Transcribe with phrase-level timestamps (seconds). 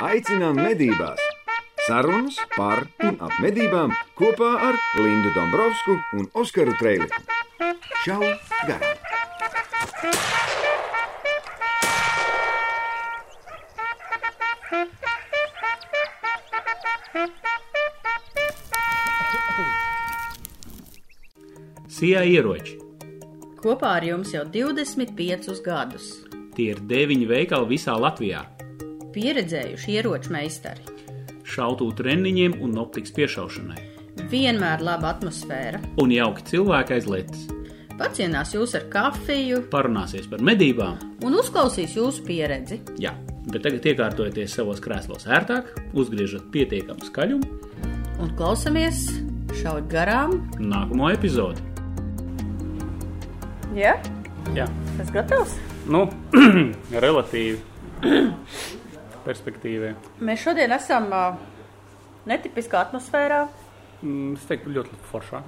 [0.00, 1.20] Aicinām medībās!
[1.84, 7.18] Sarunas par un ap medībām kopā ar Lindu Dombrovskiju un Oskaru Trēliņu.
[8.06, 8.22] Čau!
[8.64, 8.96] Garām!
[21.92, 22.78] Sijā ieroči.
[23.60, 26.08] Kopā ar jums jau 25 gadus.
[26.56, 28.46] Tie ir deviņi veikali visā Latvijā.
[29.14, 30.84] Pieredzējuši ieroču meistari.
[31.50, 33.80] Šautu treniņiem un optikas piešaušanai.
[34.30, 35.80] Vienmēr laba atmosfēra.
[36.02, 37.46] Un jauki cilvēki aiz lietas.
[38.00, 40.94] Pacienās jūs ar kafiju Parunāsies par medībām.
[41.26, 42.78] un uzklausīs jūsu pieredzi.
[43.02, 43.12] Jā,
[43.50, 47.50] bet tagad iekārtojieties savos krēslos ērtāk, uzgriežat pietiekamu skaļumu.
[48.20, 49.02] Un klausamies,
[49.60, 50.38] šaut garām.
[50.60, 51.60] Nākamo epizodi.
[53.76, 53.98] Jā,
[54.56, 54.64] Jā,
[54.98, 55.52] tas gatavs.
[55.86, 56.06] nu,
[57.04, 57.58] relatīvi.
[59.26, 59.94] Perspektīvē.
[60.24, 61.10] Mēs šodien esam
[62.26, 63.42] netipiskā atmosfērā.
[64.02, 65.42] Mm, Es teiktu, ļoti foršā.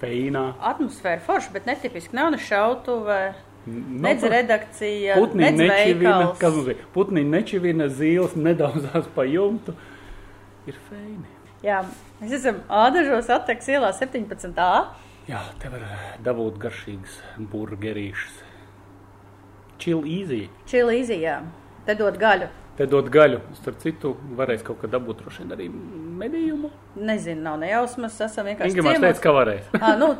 [0.00, 0.52] Feinā.
[0.62, 3.34] Atmosfēra forša, bet netipiski nav ne šautuve,
[3.66, 6.38] nedz par- redakcija, nedz veikals.
[6.38, 6.76] kas mums ir?
[6.94, 9.74] Putni nečivina zīles, nedaudzās pa jumtu.
[10.66, 11.26] Ir feini.
[11.62, 11.80] Jā,
[12.20, 14.86] mēs esam Ādažos atteks ielā 17a.
[15.28, 15.80] Jā, te var
[16.22, 17.18] dabūt garšīgas
[17.50, 18.36] burgerīšas.
[19.78, 20.48] Chill easy.
[20.66, 21.40] Čili izījā.
[21.86, 22.48] Te dod gaļu.
[22.78, 23.40] Te dod gaļu.
[23.58, 25.64] Starp citu, varēs kaut kad dabūt droši vien arī
[26.20, 26.68] medījumu.
[27.08, 29.64] Nezinu, nav nejausmas, esam vienkārši Ingemārs teica, ka varēs.
[29.80, 30.12] À, nu,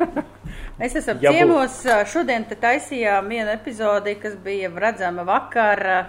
[0.81, 1.77] mēs esam Ja ciemos.
[1.87, 6.01] ā, Šodien te taisījām vienu epizodi, kas bija redzama vakar ā,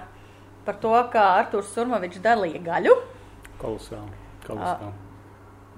[0.66, 2.98] par to, kā Artūrs Surmovičs dalīja gaļu.
[3.62, 4.18] Kolosāli.
[4.48, 4.94] Kolosāli.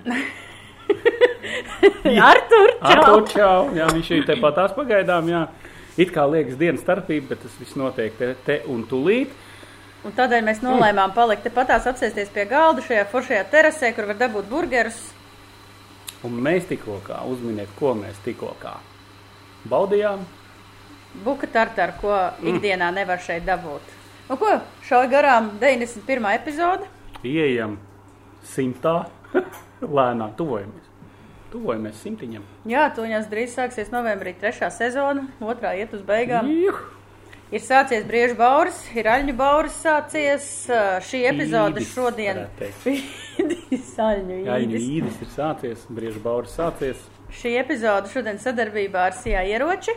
[2.33, 3.05] Artur, Ar čau!
[3.05, 3.61] to čau.
[3.77, 5.29] Jā, viņš ir tepat tās pagaidām.
[5.31, 5.47] Jā.
[6.01, 9.33] It kā liekas dienas starpība, bet tas viss notiek te, te un tulīt.
[10.03, 14.49] Un tādēļ mēs nolēmām palikt tepatās apsēsties pie galda šajā foršajā terasē, kur var dabūt
[14.51, 14.99] burgerus.
[16.27, 18.77] Un mēs tikko kā uzminiet, ko mēs tikko kā
[19.71, 20.25] baudījām.
[21.23, 22.17] Buka tartaru, ko
[22.51, 23.95] ikdienā nevar šeit dabūt.
[24.31, 24.57] Nu ko,
[24.89, 26.31] šauj garām 91.
[26.35, 26.89] epizode.
[27.27, 27.77] Ieejam
[28.49, 29.05] simtā,
[29.99, 30.89] lēnām tuvojamies.
[31.53, 32.47] Tuvojamies simtiņam.
[32.71, 36.49] Jā, toņās drīz sāksies novembrī trešā sezona, otrā iet uz beigām.
[36.49, 36.83] Juh!
[37.53, 40.45] Ir sācies briežu bauris, ir aļņu bauris sācies.
[41.05, 42.39] Šī epizode Īdis, šodien.
[43.43, 44.87] Īdis, aļņu Jā, viņa īdis.
[44.97, 47.03] īdis ir sācies, brieža bauris sācies.
[47.33, 49.93] Šī epizode šodien sadarbībā ar Sijā ieroči.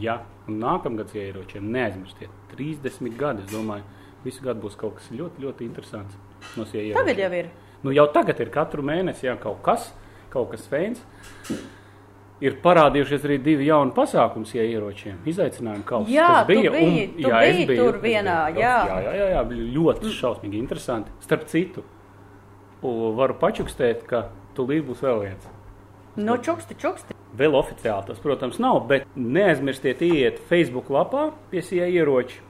[0.00, 0.16] Jā,
[0.48, 2.32] un nākamgad ieročiem neaizmirstiet.
[2.54, 3.84] 30 gadi, es domāju,
[4.24, 6.16] visu gadu būs kaut kas ļoti, ļoti interesants.
[6.56, 7.02] No Sija ieročiem.
[7.02, 7.52] Tagad jau ir.
[7.82, 9.90] Nu, jau tagad ir katru mēnesi jā, kaut kas,
[10.32, 11.04] kaut kas feins.
[12.42, 15.20] Ir parādījušies arī divi jauni pasākumi, ja ieročiem.
[15.30, 16.70] Izaicinājumi kaut kas tu bija.
[16.74, 18.62] biji- tu jā, es biji tur vienā, biju.
[18.64, 18.76] jā.
[18.88, 21.10] jā, jā, jā, jā, bija ļoti šausmīgi interesanti.
[21.22, 21.84] Starp citu,
[22.82, 24.24] varu pačukstēt, ka
[24.56, 25.46] tūlīt būs vēl viens.
[26.16, 27.14] No čuksti, čuksti.
[27.38, 32.40] Vēl oficiāli tas, protams, nav, bet neaizmirstiet iet Facebook lapā pie SIA ieroči.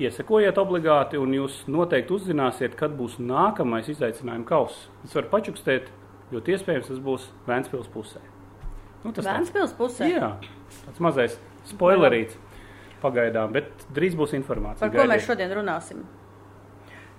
[0.00, 4.88] Iesakojiet obligāti, un jūs noteikti uzzināsiet, kad būs nākamais izaicinājuma kauss.
[5.04, 5.92] Es varu pačukstēt,
[6.32, 8.24] jo iespējams tas būs Vēncpils pusē.
[9.04, 10.08] Nu, tas Vēnspils pusē.
[10.12, 10.32] jā,
[10.86, 11.38] tāds mazais
[11.70, 12.36] spoilerīts
[13.02, 14.80] pagaidām, bet drīz būs informācija.
[14.84, 16.02] Par ko mēs šodien runāsim?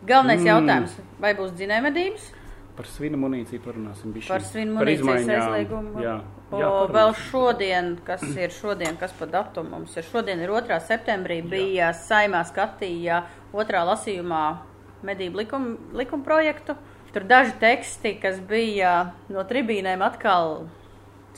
[0.06, 0.48] Galvenais Mm.
[0.48, 2.32] jautājums, vai būs dzinējumedības?
[2.76, 4.14] Par svinu munīciju parunāsim.
[4.14, 4.28] bišķiņ.
[4.28, 6.02] Par svinu munīcijas aizliegumu.
[6.02, 6.22] Jā,
[6.52, 7.32] O, jā vēl parunāsim.
[7.32, 10.04] šodien, kas ir šodien, kas pa datumu mums ir?
[10.04, 10.80] Šodien ir 2.
[10.80, 14.58] septembrī, bija saimā skatīja otrā lasījumā
[15.04, 16.76] medību likuma likum projektu.
[17.14, 20.68] Tur daži teksti, kas bija no tribīnēm atkal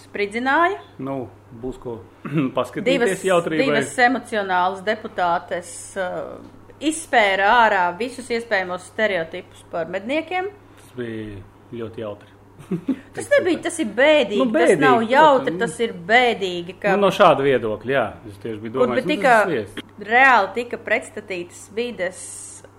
[0.01, 0.79] spridzināja.
[1.03, 1.27] Nu,
[1.61, 3.65] būs ko Divas, paskatīties jautrībai.
[3.69, 5.71] divas emocionālas deputātes
[6.01, 6.37] uh,
[6.83, 10.49] izspēra ārā visus iespējamos stereotipus par medniekiem.
[10.79, 11.41] Tas bija
[11.73, 12.29] ļoti jautri.
[13.15, 14.39] Tas nebija, tas ir bēdīgi.
[14.39, 16.75] Nu, bēdīgi, tas nav jautri, tas ir bēdīgi.
[16.79, 20.51] Ka, Nu, no šāda viedokļa, jā, es tieši biju kur domājis, bija nu, tika, reāli
[20.55, 22.21] tika pretstatītas vides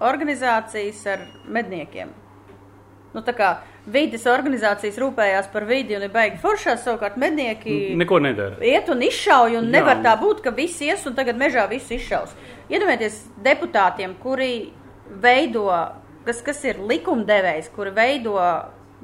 [0.01, 1.27] organizācijas ar
[1.59, 2.15] medniekiem.
[3.15, 3.49] Nu, tā kā
[3.87, 8.57] vides organizācijas rūpējās par vidi un ir baigi foršās, savukārt mednieki Neko nedara.
[8.65, 9.75] iet un izšauj, un Jā.
[9.79, 12.33] nevar tā būt, ka visi ies un tagad mežā visu izšaus.
[12.73, 14.73] Iedomājieties deputātiem, kuri
[15.23, 15.69] veido,
[16.25, 18.35] kas, kas ir likumdevējs, kuri veido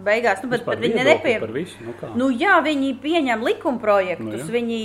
[0.00, 1.36] beigās, nu, bet, bet viņi viedokļi nepie...
[1.42, 2.10] Par visu, nu kā.
[2.16, 4.80] Nu, jā, viņi pieņem likumprojektus, Nu, nu, viņi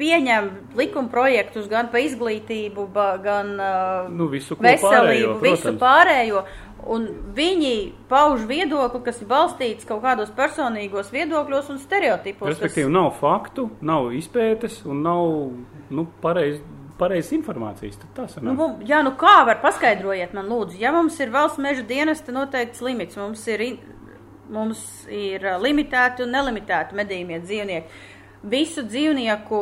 [0.00, 0.46] pieņem
[0.78, 5.80] likumprojektus gan par izglītību, ba, gan uh, Nu, visu, veselību, pārējo, visu protams.
[5.82, 6.44] pārējo.
[6.88, 7.06] Un
[7.36, 12.48] viņi pauž viedokli, kas ir balstīts kaut kādos personīgos viedokļos un stereotipos.
[12.54, 15.24] Respektīvi, nav faktu, nav izpētes un nav
[15.92, 16.60] nu, pareiz,
[17.00, 17.98] pareizas informācijas.
[18.00, 18.46] Tad tas ir.
[18.46, 22.84] Nu, jā, nu kā var paskaidrojiet man, lūdzu, ja mums ir valsts meža dienesta noteikts
[22.84, 23.66] limits, mums ir,
[24.52, 28.06] mums ir limitēti un nelimitēti medījumie dzīvnieki.
[28.50, 29.60] Visu dzīvnieku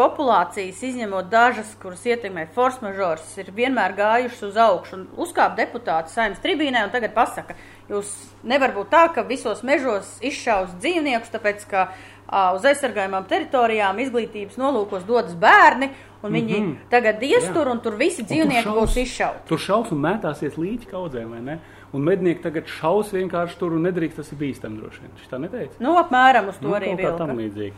[0.00, 6.14] populācijas, izņemot dažas, kuras ietekmē force majeures, ir vienmēr gājušas uz augšu un uzkāp deputāti
[6.14, 7.56] saimnes tribīnē un tagad pasaka,
[7.90, 8.10] jūs
[8.46, 14.56] nevar būt tā, ka visos mežos izšaus dzīvniekus, tāpēc, ka uh, uz aizsargājumām teritorijām izglītības
[14.60, 15.90] nolūkos dodas bērni,
[16.22, 16.88] un viņi mm -hmm.
[16.92, 17.66] tagad ies Jā.
[17.70, 19.46] un tur visi Un tur dzīvnieki šaus- būs izšauti.
[19.48, 21.58] Tur šaus un mētāsies līdzi kaudzēm, vai ne?
[21.92, 25.10] Un mednieki tagad šaus vienkārši tur un nedrīkst, tas ir bīstami droši vien.
[25.16, 25.74] Viņš tā neteica.
[25.80, 27.72] Nu, apmēram uz to Nu, arī kaut kā tam līdzīgi.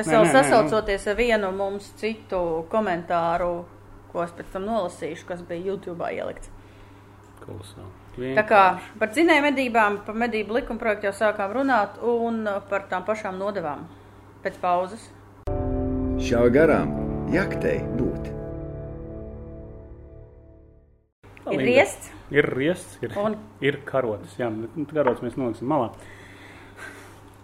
[0.00, 0.36] Tas Nē, jau nē, nē, nu.
[0.38, 2.38] sasaucoties ar vienu mums citu
[2.72, 3.66] komentāru,
[4.08, 6.48] ko es pēc tam nolasīšu, kas bija YouTube ielikts.
[7.42, 8.30] Kolosāli.
[8.38, 8.62] Tā kā
[9.02, 13.84] par dzinēju medībām, par medību likuma projektu jau sākām runāt un par tām pašām nodevām
[14.40, 15.04] pēc pauzes.
[16.24, 16.96] Šāva garām
[17.36, 18.32] jaktei būt.
[21.52, 23.36] Ir riests, Ir riests, ir, Un?
[23.60, 24.32] ir karotes.
[24.40, 25.90] Jā, nu, karotes mēs noliksim malā.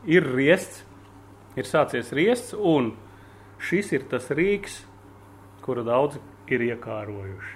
[0.08, 0.85] Ir riests,
[1.56, 2.92] ir sācies riests, un
[3.62, 4.82] šis ir tas rīks,
[5.64, 6.20] kuru daudzi
[6.52, 7.54] ir iekārojuši.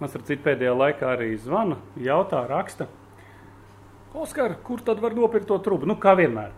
[0.00, 2.88] Man starp citu pēdējā laikā arī zvana, jautā, raksta.
[4.14, 5.86] Oskar, kur tad var nopirkt to trubu?
[5.88, 6.50] Nu, kā vienmēr.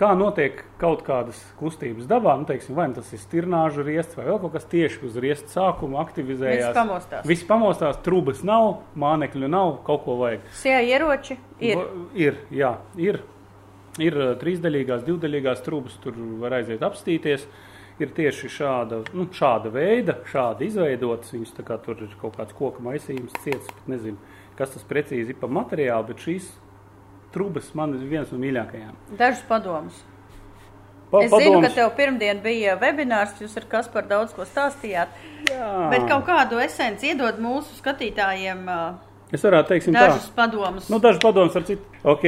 [0.00, 4.24] Kā notiek kaut kādas kustības dabā, nu, teiksim, vai nu tas ir stirnāžu riests vai
[4.30, 6.70] vēl kaut kas tieši uz riesta sākuma aktivizējās.
[6.70, 7.26] Viss pamostās.
[7.28, 10.46] Viss pamostās, trūkas nav, mānekļu nav, kaut ko vajag.
[10.56, 11.76] sie ieroči ir.
[11.76, 13.20] Va- ir, jā, ir.
[14.00, 17.46] Ir uh, trīsdaļīgās, divdaļīgās trūkas, tur var aiziet apstīties.
[18.00, 21.34] Ir tieši šāda, nu, šāda veida, šāda izveidotas.
[21.34, 24.16] Viņas tā kā tur ir kaut kāds koka maisījums, ciets, pat nezinu,
[24.56, 26.46] kas tas precīzi ir pa materiālu, bet šīs
[27.34, 28.96] trūkas man ir viens no mīļākajām.
[29.20, 30.00] Dažus padomus.
[31.10, 35.10] Pa, Es zinu, ka tev pirmdien bija webinārs, jūs ar kas par daudz ko stāstījāt.
[35.50, 35.68] Jā.
[35.90, 38.62] Bet kaut kādu esenci iedod mūsu skatītājiem
[39.34, 40.06] Es varētu teiksim tā.
[40.08, 40.86] dažus padomus.
[40.90, 41.82] Nu, daži padomus ar citu.
[42.06, 42.24] Ok,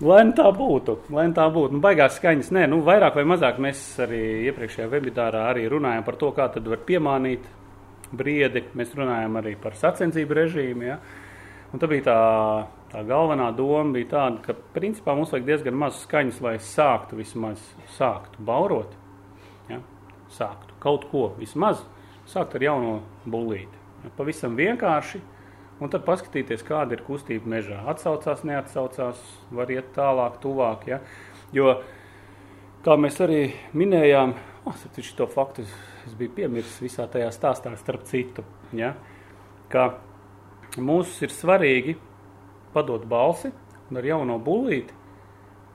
[0.00, 0.96] lai nu tā būtu.
[1.12, 1.76] Lai nu tā būtu.
[1.76, 2.52] Nu, baigās skaņas.
[2.54, 6.68] Nē, nu, vairāk vai mazāk mēs arī iepriekšējā webinārā arī runājam par to, kā tad
[6.70, 7.44] var piemānīt
[8.12, 8.64] briedi.
[8.78, 10.86] Mēs runājam arī par sacensību režīmu.
[10.86, 10.98] Ja?
[11.72, 12.18] Un tā bija tā,
[12.92, 17.62] tā galvenā doma, bija tāda, ka principā mums vajag diezgan maz skaņas, lai sāktu vismaz
[17.96, 18.92] sāktu baurot.
[19.72, 19.80] Ja?
[20.32, 21.84] Sāktu kaut ko vismaz,
[22.28, 23.80] sākt ar jauno bullīti.
[24.04, 24.12] Ja?
[24.18, 25.22] Pavisam vienkārši.
[25.82, 27.80] Un tad paskatīties, kāda ir kustība mežā.
[27.90, 29.18] Atsaucās, neatsaucās,
[29.50, 30.84] var iet tālāk, tuvāk.
[30.86, 31.00] Ja?
[31.54, 31.72] Jo,
[32.86, 33.40] kā mēs arī
[33.74, 34.36] minējām,
[34.70, 35.72] oh, šo faktu es,
[36.06, 38.46] es biju piemirsis visā tajā stāstā, starp citu,
[38.78, 38.92] ja?
[39.72, 39.88] ka
[40.78, 41.96] mums ir svarīgi
[42.72, 43.50] padot balsi
[43.90, 44.94] un ar jauno bullīti,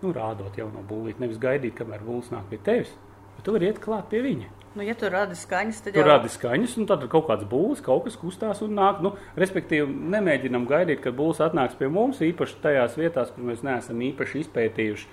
[0.05, 2.95] nu, rādot jauno bullīti, nevis gaidīt, kamēr bulls nāk pie tevis,
[3.35, 4.56] bet tu vari iet klāt pie viņa.
[4.75, 7.47] Nu, ja tu radi skaņas, tad Tur jau rada skaņas, un tad ir kaut kāds
[7.49, 8.99] būs, kaut kas kustās un nāk.
[9.05, 14.03] Nu, respektīvi, nemēģinām gaidīt, kad būs atnāks pie mums, īpaši tajās vietās, kur mēs neesam
[14.11, 15.09] īpaši izpētījuši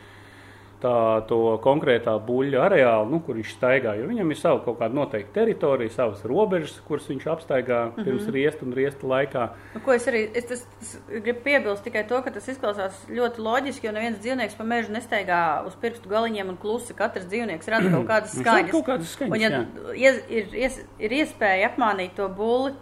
[0.82, 0.96] tā,
[1.28, 3.94] to konkrētā buļļa areālu, nu, kur viņš staigā.
[3.98, 8.04] Jo viņam ir sava kaut kāda noteikta teritorija, savas robežas, kuras viņš apstaigā mm -hmm.
[8.08, 9.48] pirms riesta un riesta laikā.
[9.74, 13.44] Nu, ko es arī es tas, tas gribu piebilst tikai to, ka tas izklausās ļoti
[13.48, 16.94] loģiski, jo neviens dzīvnieks pa mežu nestaigā uz pirkstu galiņiem un klusi.
[16.94, 18.70] Katrs dzīvnieks rada kaut kādas rada skaņas.
[18.70, 22.74] kaut kādas skaņas, un, ja ies, ir, ies, ir iespēja apmānīt to bulli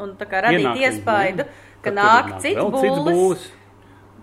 [0.00, 3.52] un radīt Ienāk viņa iespaidu, buļļa, ka tad nāk cits vēl cits bullis.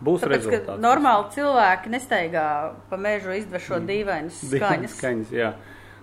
[0.04, 0.24] Būs.
[0.24, 0.82] Tāpēc, ka rezultāts.
[0.84, 2.46] normāli cilvēki nestaigā
[2.90, 4.98] pa mežu izdvešot dīvainas skaņas.
[4.98, 5.54] skaņas jā.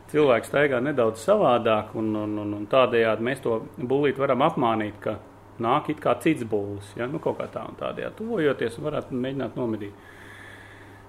[0.08, 5.18] Cilvēks staigā nedaudz savādāk, un, un, un, un tādējādi mēs to būlīti varam apmānīt, ka
[5.60, 6.94] nāk it kā cits būlis.
[6.96, 7.06] Ja?
[7.10, 10.06] Nu, kaut kā tā un tādējādi tuvojoties, varētu mēģināt nomedīt.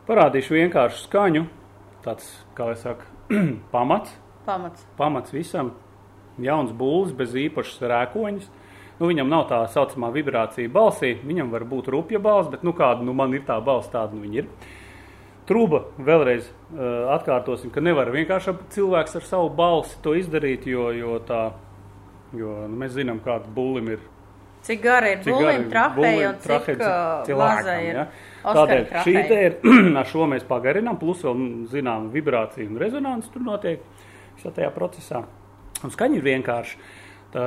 [0.10, 1.46] Parādīšu vienkāršu skaņu,
[2.04, 2.28] tāds,
[2.58, 3.08] kā lai saka,
[3.76, 4.16] pamats,
[4.50, 4.86] Pamats.
[4.98, 5.74] pamats visam.
[6.40, 8.48] Jauns būlis bez īpašas rēkoņas.
[9.00, 13.06] Nu, viņam nav tā saucamā vibrācija balsī, viņam var būt rupja balss, bet nu, kāda
[13.08, 14.50] nu, man ir tā balss, tāda nu, viņa ir.
[15.48, 21.16] Trūba vēlreiz uh, atkārtosim, ka nevar vienkārši cilvēks ar savu balsi to izdarīt, jo, jo,
[21.26, 21.46] tā,
[22.38, 24.04] jo nu, mēs zinām, kāda bulim ir.
[24.68, 28.08] Cik gara ir Cik bulim trahēja un cik uh, maza cilvēkam, ir ja?
[28.44, 29.28] Oskara Tādēļ šī trahēja.
[29.32, 29.60] te ir,
[30.04, 33.88] ar šo mēs pagarinām, plus vēl nu, zinām vibrācija un rezonance tur notiek
[34.44, 35.24] tajā procesā.
[35.88, 36.82] Un skaņa ir vienkārši.
[37.32, 37.46] Tā,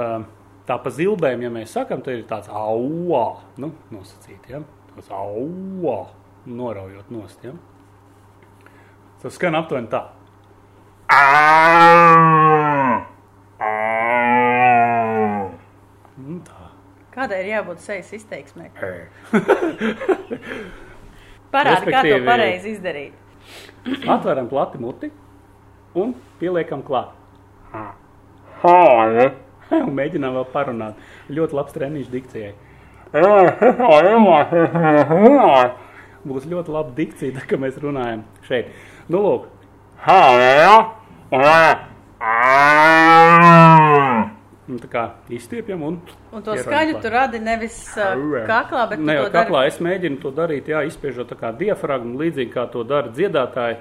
[0.68, 3.26] tā pa zilbēm, ja mēs sakam, tad ir tāds auā,
[3.62, 4.58] nu, nosacīt, ja?
[4.94, 5.98] Tas auā,
[6.46, 7.52] noraujot nost, ja?
[9.22, 10.02] Tas skan aptuveni tā.
[16.22, 16.70] Nu, tā.
[17.12, 18.64] Kādai ir jābūt sejas izteiksmē?
[21.52, 23.14] Parādi, kā to pareizi izdarīt.
[24.08, 25.10] Atveram plati muti
[25.98, 27.10] un pieliekam klāt.
[29.86, 30.94] un mēģinām vēl parunāt.
[31.32, 32.52] Ļoti labs treniņš dikcijai.
[36.28, 38.70] Būs ļoti laba dikcija, tad, kad mēs runājam šeit.
[39.10, 39.42] Nu, lūk,
[44.72, 45.02] un tā kā
[45.32, 45.98] izstiepjam un.
[46.32, 46.56] Un to
[46.94, 47.04] klāt.
[47.04, 48.14] tu radi nevis uh,
[48.48, 51.52] kaklā, bet Ne jau to dari kaklā es mēģinu to darīt, jā, izspiežot tā kā
[51.58, 53.80] diafragmu, līdzīgi kā to dara dziedātāji.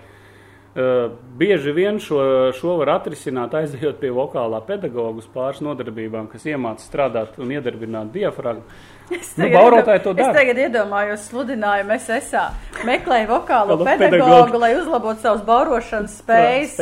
[0.72, 2.18] Uh, bieži vien šo,
[2.56, 8.14] šo var atrisināt, aizejot pie vokālā pedagoga uz pāris nodarbībām, kas iemāca strādāt un iedarbināt
[8.14, 8.64] diafragmu.
[9.12, 12.44] Es Nu, tagad baurotāji iedo- to Es tagad iedomājos sludinājumu SSA.
[12.88, 14.60] Meklēju vokālo pedagogu, pedagogu.
[14.62, 16.78] lai uzlabotu savas baurošanas spējas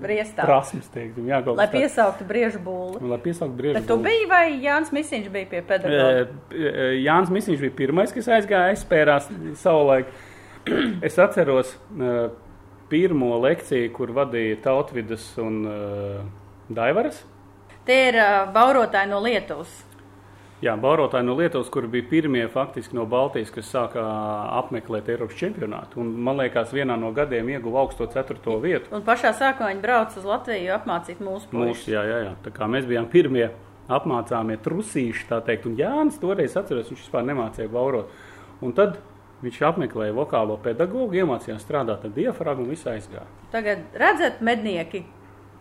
[0.00, 0.46] briestā.
[0.48, 3.02] Prasmes, teiksim, jā, Lai piesauktu briežu būli.
[3.04, 3.74] Lai piesauktu briežu.
[3.74, 4.04] Bet tu būli.
[4.08, 6.26] biji vai Jānis Misiņš bija pie pedagoga?
[6.56, 9.28] E, Jānis Misiņš bija pirmais, kas aizgāja aizspērās
[9.60, 10.06] savulaik.
[11.06, 12.28] Es atceros e,
[12.90, 16.22] pirmo lekciju, kur vadīja Tautvidas un uh,
[16.68, 17.22] Daivaras.
[17.86, 19.82] Tie ir uh, baurotāji no Lietuvas.
[20.64, 24.00] Jā, baurotāji no Lietuvas, kur bija pirmie faktiski no Baltijas, kas sāka
[24.56, 26.00] apmeklēt Eiropas čempionātu.
[26.00, 28.88] Un, man liekas, vienā no gadiem ieguva augsto ceturto vietu.
[28.96, 31.84] Un pašā sākumā viņi brauca uz Latviju apmācīt mūsu puikas.
[31.92, 32.32] jā, jā, jā.
[32.46, 33.50] Tā kā mēs bijām pirmie
[33.92, 35.68] apmācāmie trusīši, tā teikt.
[35.68, 38.16] Un Jānis toreiz atceros, viņš vispār nemācīja baurot.
[38.64, 38.96] Un tad
[39.44, 43.26] viņš apmeklēja vokālo pedagogu, iemācījās strādāt ar diafragmu un viss aizgāja.
[43.52, 45.04] Tagad redzat, mednieki,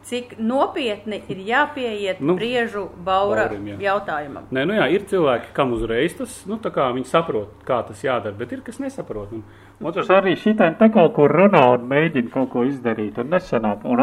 [0.05, 3.77] cik nopietni ir jāpieiet Nu, briežu baura baurim, jā.
[3.87, 4.45] jautājumam.
[4.53, 8.03] Nē, nu jā, ir cilvēki, kam uzreiz tas, nu, tā kā viņi saprot, kā tas
[8.05, 9.33] jādara, bet ir kas nesaprot.
[9.33, 9.41] Un,
[9.81, 13.81] otrs, arī šitai tā kaut kur runā un mēģina kaut ko izdarīt, un nesanāk.
[13.89, 13.97] Un...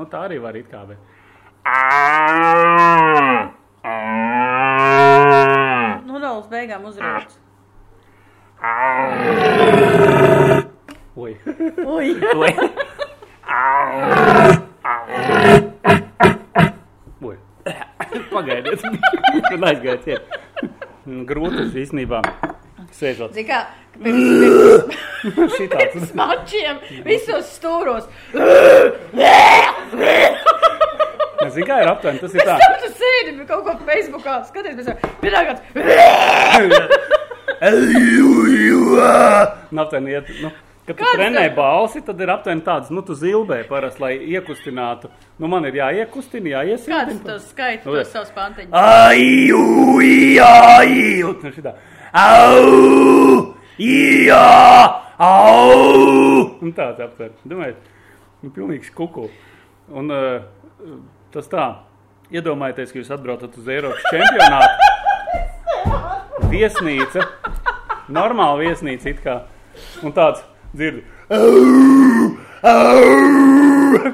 [0.00, 0.98] nu, tā arī var it kā, bet.
[6.08, 7.30] Nu, vēl uz beigām uzrauc.
[11.18, 11.32] Oi,
[11.86, 12.08] Ui, oi.
[12.38, 12.52] oi.
[18.28, 18.82] Pagaidiet,
[19.50, 20.22] man aizgāja ciet.
[21.28, 22.18] Grūti tas īstenībā
[22.94, 23.30] sēžot.
[23.36, 23.58] zini kā,
[23.98, 24.28] pirms,
[25.24, 26.12] pirms Šitāds.
[26.18, 28.04] mačiem visos stūros.
[31.54, 32.54] Zini, kā ir aptuveni, tas ir tā.
[32.62, 34.88] Tam tu sēdi kaut ko Facebookā, skaties, mēs
[35.22, 35.60] pirmā kāds.
[39.70, 40.50] Nu, aptuveni iet, nu,
[40.86, 44.12] kad tu Kāds trenē tev- balsi, tad ir aptuveni tāds, nu, tu zilbē parasti, lai
[44.36, 45.06] iekustinātu.
[45.38, 47.20] Nu, man ir jāiekustina, Kāds jāiesildina.
[47.26, 48.72] tu skaiti Nu, tos savus pantiņus?
[48.72, 51.72] Ai, ui, ai, un nu šitā.
[52.12, 54.46] Au, jā,
[55.18, 56.58] au.
[56.62, 57.30] Un tāds aptver.
[57.44, 57.76] Domājiet,
[58.42, 59.24] nu, pilnīgs kuku.
[59.92, 60.40] Un uh,
[61.34, 61.66] tas tā,
[62.32, 64.76] iedomājieties, ka jūs atbraucat uz Eiropas čempionātu.
[66.48, 67.24] Viesnīca,
[68.08, 69.40] normāla viesnīca it kā.
[70.02, 70.40] Un tāds
[72.64, 72.82] au,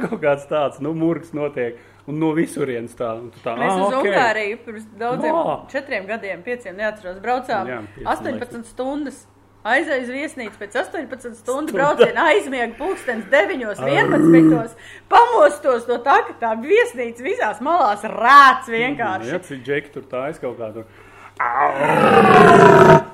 [0.05, 1.79] kaut kāds tāds, nu, murgs notiek.
[2.05, 3.15] Un no visurienes tā.
[3.41, 5.55] Tā Mēs "Ah, uz ok." Ungāriju pirms daudziem, Vā.
[5.73, 9.27] četriem gadiem, pieciem, neatceros, braucām Jā, pieci, 18 stundas.
[9.65, 14.75] Aizēju uz viesnīcu pēc 18 stundu brauciena, aizmiegu pulkstenis 9, 11.
[15.09, 19.33] Pamostos no tā, ka tā viesnīca visās malās rāc vienkārši.
[19.33, 20.85] Jā, cik džeki tur tā aiz kaut kādu.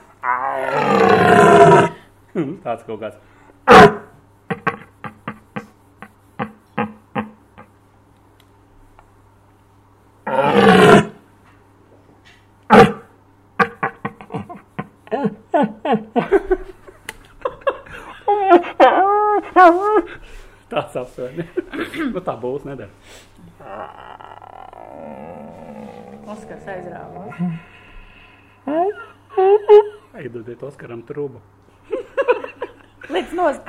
[2.67, 3.30] Tāds kaut kāds.
[20.71, 21.47] Tāds apsvērni.
[22.15, 22.95] nu, tā būs nedēļa.
[26.31, 27.25] Oskars aizrāva.
[30.21, 31.41] Iedodiet Oskaram trūbu.
[33.11, 33.67] Līdz nost,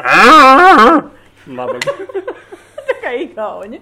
[1.50, 1.79] Labi.
[2.86, 3.79] tā kā igauņi.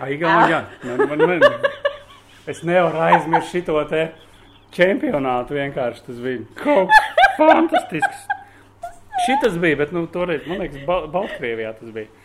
[0.00, 0.60] Ai, gan, jā.
[0.86, 1.64] Man, man, man,
[2.48, 4.04] es nevaru aizmirst šito te
[4.76, 6.06] čempionātu vienkārši.
[6.06, 6.94] Tas bija kaut
[7.40, 8.28] fantastisks.
[9.26, 12.19] Šitas bija, bet, nu, toreiz, man liekas, Bal Baltkrievijā tas bija.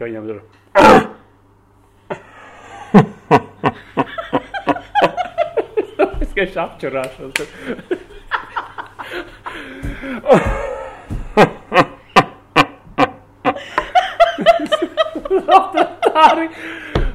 [0.00, 0.42] Viņam tur.
[6.20, 7.32] Es vienkārši apčurāšos.
[16.04, 16.48] Tā arī.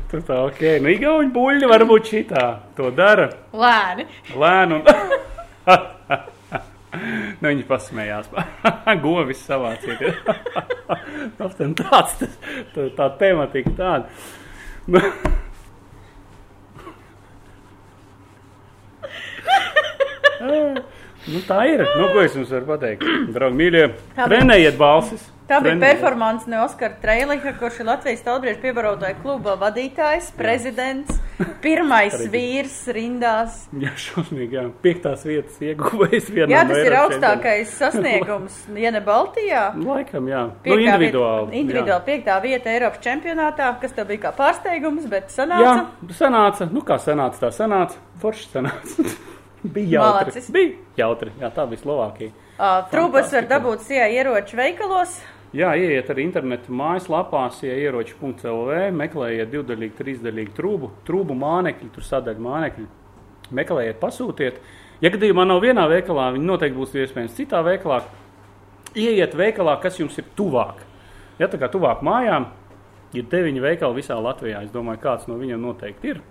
[0.10, 0.62] Tā, ok.
[0.84, 2.46] Nu, igauņu buļļi varbūt šitā.
[2.80, 3.30] To dara.
[3.56, 4.08] Lēni.
[4.40, 4.84] Lēnu.
[7.42, 8.32] nu, viņi pasmējās.
[9.04, 10.04] Govis savāciet.
[11.40, 12.40] Aptien tāds, tas,
[12.76, 15.06] tā, tā tematika tāda.
[21.30, 21.84] Nu, Nu, tā ir.
[21.98, 23.04] Nu, ko es jums varu pateikt?
[23.36, 23.84] Draugi, mīļie,
[24.18, 25.28] trenējiet balsis.
[25.50, 31.16] Tā bija performance no Oskara Treiliha, kurš ir Latvijas Talbriežu piebarotāja kluba vadītājs, prezidents,
[31.64, 33.64] pirmais vīrs rindās.
[33.82, 34.66] Jā, šausmīgi, jā.
[34.84, 39.64] Piektās vietas ieguvējis vienā Jā, tas ir augstākais sasniegums, ja ne Baltijā.
[39.82, 40.44] Laikam, jā.
[40.52, 41.50] Nu, Piektā individuāli.
[41.50, 45.74] Vieta, individuāli piektā vieta Eiropas čempionātā, kas tev bija kā pārsteigums, bet Jā, sanāca.
[46.06, 46.70] jā sanāca.
[46.70, 47.98] Nu, kā sanāca, tā sanāca.
[48.22, 49.10] Forši sanāca.
[49.64, 50.30] bija jautri.
[50.30, 50.52] Malacis.
[50.54, 51.34] Bija jautri.
[51.42, 52.32] Jā, tā bija Slovākija.
[52.60, 55.20] Uh, Trūbas var dabūt sijā ieroču veikalos.
[55.56, 62.44] Jā, ieiet arī internetu mājaslapās, ja ieroči.lv, meklējiet divdaļīgu, trīsdaļīgu trūbu, trūbu mānekļu, tur sadaļu
[62.46, 62.86] mānekļu.
[63.58, 64.60] Meklējiet, pasūtiet.
[65.02, 68.04] Ja gadījumā nav vienā veikalā, viņi noteikti būs iespējams citā veikalā.
[68.94, 70.84] Ieiet veikalā, kas jums ir tuvāk.
[71.42, 72.52] Ja tā kā tuvāk mājām,
[73.18, 74.62] ir deviņi veikali visā Latvijā.
[74.68, 76.22] Es domāju, kāds no viņiem noteikti ir.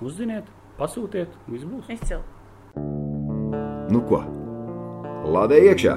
[0.00, 1.88] Uzziniet, pasūtiet, viss būs.
[1.92, 2.22] Izcili.
[3.92, 4.22] Nu ko?
[5.26, 5.96] Lādē iekšā!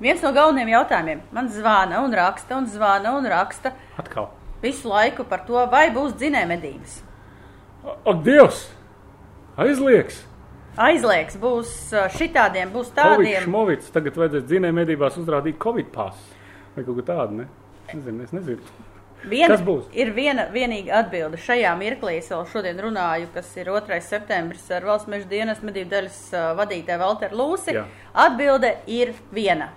[0.00, 1.22] Viens no galvenajiem jautājumiem.
[1.36, 4.30] Man zvana un raksta, un zvana un raksta Atkal.
[4.62, 6.94] visu laiku par to, vai būs dzinējumedības.
[7.84, 8.62] Ak, Dievs!
[9.60, 10.22] Aizliegs!
[10.80, 11.72] Aizliegs būs
[12.16, 13.42] šitādiem, būs tādiem.
[13.44, 16.38] šmovits, tagad vajadzēs dzinēju medībās uzrādīt Covid pasu.
[16.76, 17.48] Vai kaut ko tādu, ne?
[17.90, 18.88] Nezinu, es nezinu.
[19.28, 19.88] Viena, Kas būs?
[19.92, 21.36] Ir viena vienīga atbilde.
[21.44, 24.00] Šajā mirklī es vēl šodien runāju, kas ir 2.
[24.06, 26.20] septembris ar valsts meža dienas medību daļas
[26.56, 27.76] vadītāju Valteru Lūsi.
[27.76, 27.84] Jā.
[28.16, 29.74] Atbilde ir viena.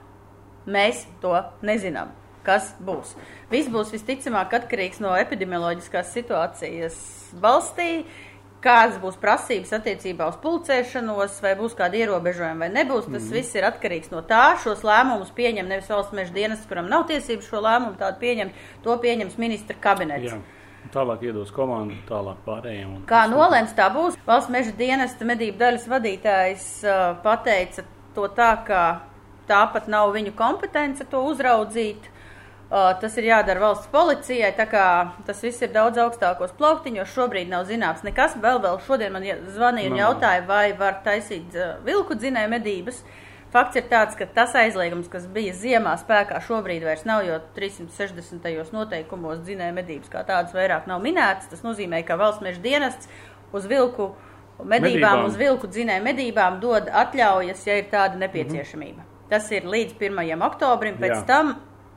[0.64, 1.36] Mēs to
[1.66, 2.14] nezinām.
[2.44, 3.14] Kas būs?
[3.52, 6.98] Viss būs visticamāk atkarīgs no epidemioloģiskās situācijas
[7.44, 8.04] valstī,
[8.64, 13.12] kādas būs prasības attiecībā uz pulcēšanos, vai būs kādi ierobežojumi vai nebūs.
[13.12, 13.32] Tas Mhm.
[13.34, 14.56] viss ir atkarīgs no tā.
[14.64, 18.52] Šos lēmumus pieņem nevis valsts meža dienas, kuram nav tiesības šo lēmumu tādu pieņemt,
[18.84, 20.32] to pieņems ministra kabinets.
[20.34, 20.42] Jā.
[20.92, 22.96] Tālāk iedos komandu, tālāk pārējiem.
[22.96, 24.18] un- Kā nolēms, tā būs.
[24.28, 27.84] Valsts meža dienesta medību daļas vadītājs uh, pateica
[28.16, 29.02] to tā, ka
[29.48, 32.10] tāpat nav viņu kompetence to uzraudzīt.
[32.74, 37.12] Tas ir jādara valsts policijai, tas viss ir daudz augstākos plauktiņos.
[37.14, 38.34] Šobrīd nav zināms nekas.
[38.42, 40.02] Vēl, vēl šodien man ja- zvanīja un Nav.
[40.16, 43.04] jautāja, vai var taisīt uh, vilku dzinēju medības.
[43.54, 48.72] Fakts ir tāds, ka tas aizliegums, kas bija ziemā spēkā, šobrīd vairs nav, jo 360.
[48.74, 51.52] noteikumos dzinēja medības kā tādas vairāk nav minētas.
[51.52, 53.08] Tas nozīmē, ka valsts meža dienests
[53.54, 54.16] uz vilku
[54.64, 55.26] medībām, Medībām.
[55.30, 59.06] uz vilku dzinēja medībām dod atļaujas, ja ir tāda nepieciešamība.
[59.30, 60.42] Tas ir līdz 1.
[60.42, 61.26] oktobrim, pēc Jā.
[61.28, 61.54] tam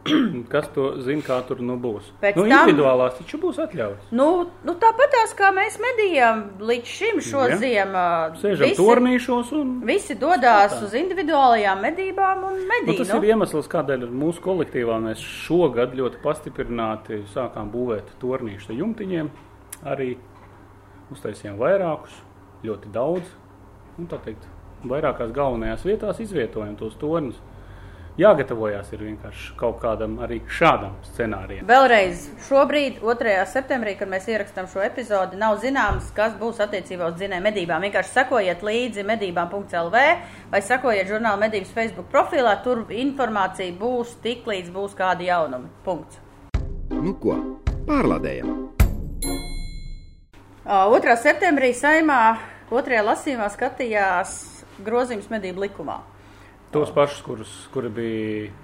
[0.52, 2.10] Kas to zina, kā tur nu būs?
[2.22, 4.10] Pēc nu, tam- individuālās taču būs atļauts.
[4.12, 4.28] Nu,
[4.64, 7.56] nu tāpatās kā mēs medījām līdz šim šo Ja.
[7.62, 8.04] ziemu.
[8.42, 9.74] Sēžam tornīšos un.
[9.88, 12.98] visi dodās uz individuālajām medībām un Nu, medī.
[12.98, 19.30] tas ir iemesls, kādēļ mūsu kolektīvā mēs šogad ļoti pastiprināti sākām būvēt tornīšu ar jumtiņiem.
[19.86, 20.16] Arī
[21.12, 22.14] uztaisījām vairākus,
[22.66, 23.28] ļoti daudz.
[23.98, 24.44] Un, tā teikt,
[24.84, 27.38] vairākās galvenajās vietās izvietojam tos torņus.
[28.16, 31.66] Jāgatavojās ir vienkārši kaut kādam arī šādam scenārijam.
[31.68, 33.34] Vēlreiz šobrīd, 2.
[33.52, 37.84] septembrī, kad mēs ierakstām šo epizodi, nav zināms, kas būs attiecībā uz dzinēju medībām.
[37.84, 40.06] Vienkārši sekojiet līdzi medībām.lv
[40.48, 42.56] vai sekojiet žurnāla medības Facebook profilā.
[42.64, 45.68] Tur informācija būs tik līdz būs kādi jaunumi.
[45.84, 46.16] Punkts.
[46.96, 47.36] Nu ko?
[47.84, 48.56] Pārlādējam!
[50.64, 51.20] Uh, 2.
[51.20, 52.38] septembrī saimā
[52.72, 54.38] otrajā lasījumā skatījās
[54.80, 56.00] grozījums medību likumā.
[56.76, 58.54] Tos pašus, kurus, kuri bija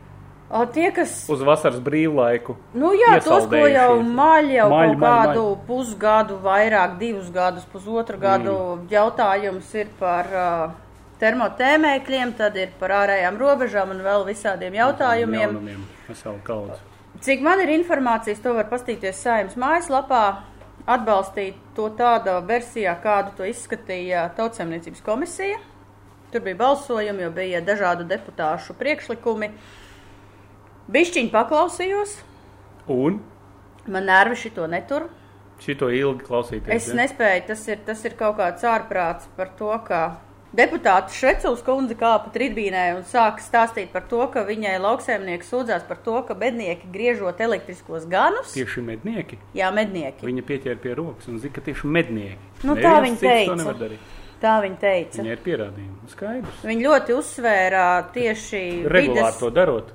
[0.53, 2.59] O, tie, kas uz vasaras brīvlaiku.
[2.77, 5.62] Nu, jā, tos, ko jau maļ jau Maļ, kaut maļ, kādu maļ.
[5.64, 8.83] pusgadu, vairāk, divus gadus, pusotru gadu mm.
[8.92, 10.75] jautājums ir par uh,
[11.22, 15.57] termotēmēkļiem, tad ir par ārējām robežām un vēl visādiem jautājumiem.
[15.57, 16.77] Jaunumiem.
[17.25, 20.25] Cik man ir informācijas, to var pastīties saimnes mājaslapā,
[20.85, 25.62] atbalstīt to tādā versijā, kādu to izskatīja Tautsemniecības komisija.
[26.33, 29.51] Tur bija balsojumi, jo bija dažādu deputāšu priekšlikumi.
[30.92, 32.18] Bišķiņi paklausījos,
[32.90, 33.21] Un
[33.87, 35.09] man nervi šito netur.
[35.62, 36.75] šito ilgi klausīties.
[36.75, 36.97] Es ja?
[36.99, 40.01] nespēju, tas ir, tas ir kaut kāds ārprāts par to, ka
[40.57, 46.01] deputāte Švecovs kundze kāpa tribīnē un sāka stāstīt par to, ka viņai lauksēmnieki sūdzās par
[46.03, 48.57] to, ka bednieki griežot elektriskos ganus.
[48.57, 49.38] Tieši mednieki.
[49.55, 50.27] Jā, mednieki.
[50.27, 52.51] Viņa pieķēra pie rokas un zina, ka tieši mednieki.
[52.64, 53.88] Nu, Neviens tā viņa teica.
[54.42, 55.22] Tā viņa teica.
[55.22, 56.11] Viņai ir pierādījumi.
[56.11, 56.62] Skaidrs.
[56.66, 59.92] Viņa ļoti uzsvēra tieši Regulāri vides, to darot.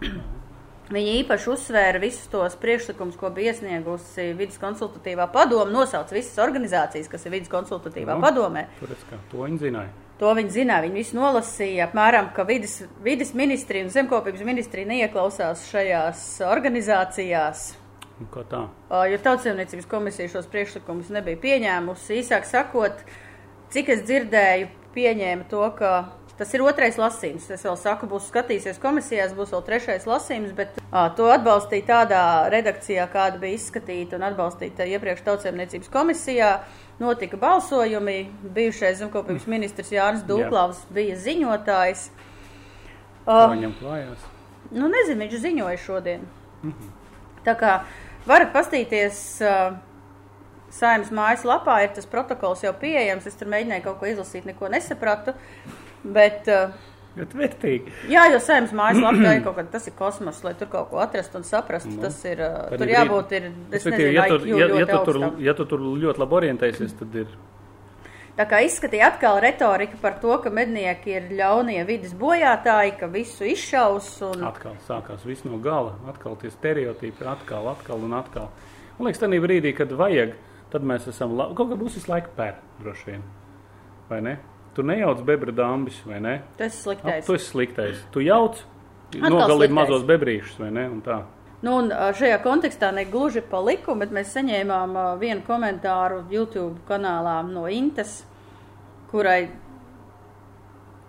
[0.87, 7.09] Viņa īpaši uzsvēra visus tos priekšlikumus, ko bija iesniegusi vidas konsultatīvā padome, nosauc visas organizācijas,
[7.11, 8.23] kas ir vidas konsultatīvā Nu.
[8.23, 8.69] padomē.
[8.79, 9.91] Tur redz, kā to viņi zināja.
[10.21, 10.85] To viņi zināja.
[10.87, 17.67] Viņi visi nolasīja, apmēram, ka vidas, vidas ministrija un zemkopības ministrija neieklausās šajās organizācijās.
[18.33, 18.63] Kā tā?
[19.11, 22.15] Jo tautsēmniecības komisija šos priekšlikumus nebija pieņēmusi.
[22.23, 23.03] Īsāk sakot,
[23.73, 25.91] cik es dzirdēju, pieņēma to, ka
[26.37, 27.47] tas ir otrais lasījums.
[27.53, 32.23] Es vēl saku, būs skatīsies komisijās, būs vēl trešais lasījums, bet ā, to atbalstīja tādā
[32.53, 36.51] redakcijā, kāda bija izskatīta un atbalstīta iepriekš tautsēmniecības komisijā.
[37.01, 38.19] Notika balsojumi,
[38.55, 42.07] bijušais zemkopības ministrs Jānis Dūklavs bija ziņotājs.
[43.27, 44.23] Kā viņam klājās?
[44.71, 46.23] Nu, nezinu, viņš ziņoja šodien.
[47.45, 47.73] Tā kā
[48.27, 49.77] varat pastīties uh,
[50.73, 53.27] saimnes mājaslapā, ir tas protokols jau pieejams.
[53.29, 55.33] Es tur mēģināju kaut ko izlasīt, neko nesapratu.
[56.03, 56.75] Bet, uh,
[57.17, 57.93] Bet vērtīgi.
[58.13, 61.39] jā, jo saimnes mājaslapā ir kaut kas, tas ir kosmos, lai tur kaut ko atrastu
[61.41, 61.95] un saprastu.
[61.95, 65.03] Nu, Tas ir, Tad tur ir jābūt, ir, es nezinu, ja, tur, ja, ja, tu
[65.11, 67.37] tur, ja tu tur ļoti labi orientēsies, tad ir
[68.37, 73.47] Tā kā izskatīja atkal retorika par to, ka mednieki ir ļaunie vidas bojātāji, ka visu
[73.49, 75.95] izšaus un atkal sākās viss no gala.
[76.11, 78.51] Atkal tie stereotipi, atkal, atkal un atkal.
[78.99, 80.35] Man liekas, tajā brīdī, kad vajag,
[80.71, 81.55] tad mēs esam labi.
[81.55, 83.23] Kaut kā būs visu laiku pēr, droši vien.
[84.09, 84.37] Vai ne?
[84.75, 86.35] Tu nejauc bebra dāmbis, vai ne?
[86.57, 87.25] tas ir Ap, sliktais.
[87.25, 88.03] tu esi sliktais.
[88.13, 88.59] Tu jauc,
[89.17, 90.85] nogalini mazos bebrīšus, vai ne?
[90.89, 91.21] Un tā.
[91.65, 97.39] Nu, un šajā kontekstā ne gluži pa likumu, bet mēs saņēmām vienu komentāru YouTube kanālā
[97.49, 98.19] no Intas,
[99.09, 99.47] kurai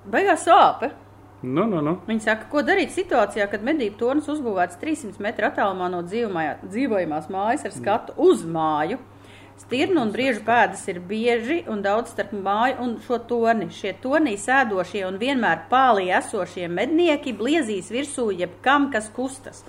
[0.09, 0.90] beigās sāpe.
[1.42, 1.92] Nu, nu, nu.
[2.09, 7.29] Viņa saka, ko darīt situācijā, kad medību tornis uzbūvēts 300 metru attālumā no dzīvojamā- dzīvojamās
[7.31, 8.99] mājas ar skatu uz māju.
[9.59, 13.66] Stirnu un briežu pēdas ir bieži un daudz starp māju un šo torni.
[13.75, 19.64] Šie tornī sēdošie un vienmēr pālī esošie mednieki bliezīs virsū jebkam, kas kustas.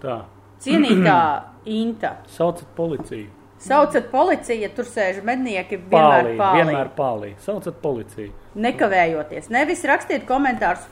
[0.00, 0.22] Tā.
[0.64, 1.18] Cienītā
[1.80, 2.16] Inta.
[2.32, 3.28] Saucat policiju.
[3.60, 6.56] Saucat policiju, ja tur sēž mednieki vienmēr pālī.
[6.56, 7.34] vienmēr pālī.
[7.44, 8.32] Saucat policiju.
[8.56, 9.50] Nekavējoties.
[9.52, 10.86] Nevis rakstiet komentārus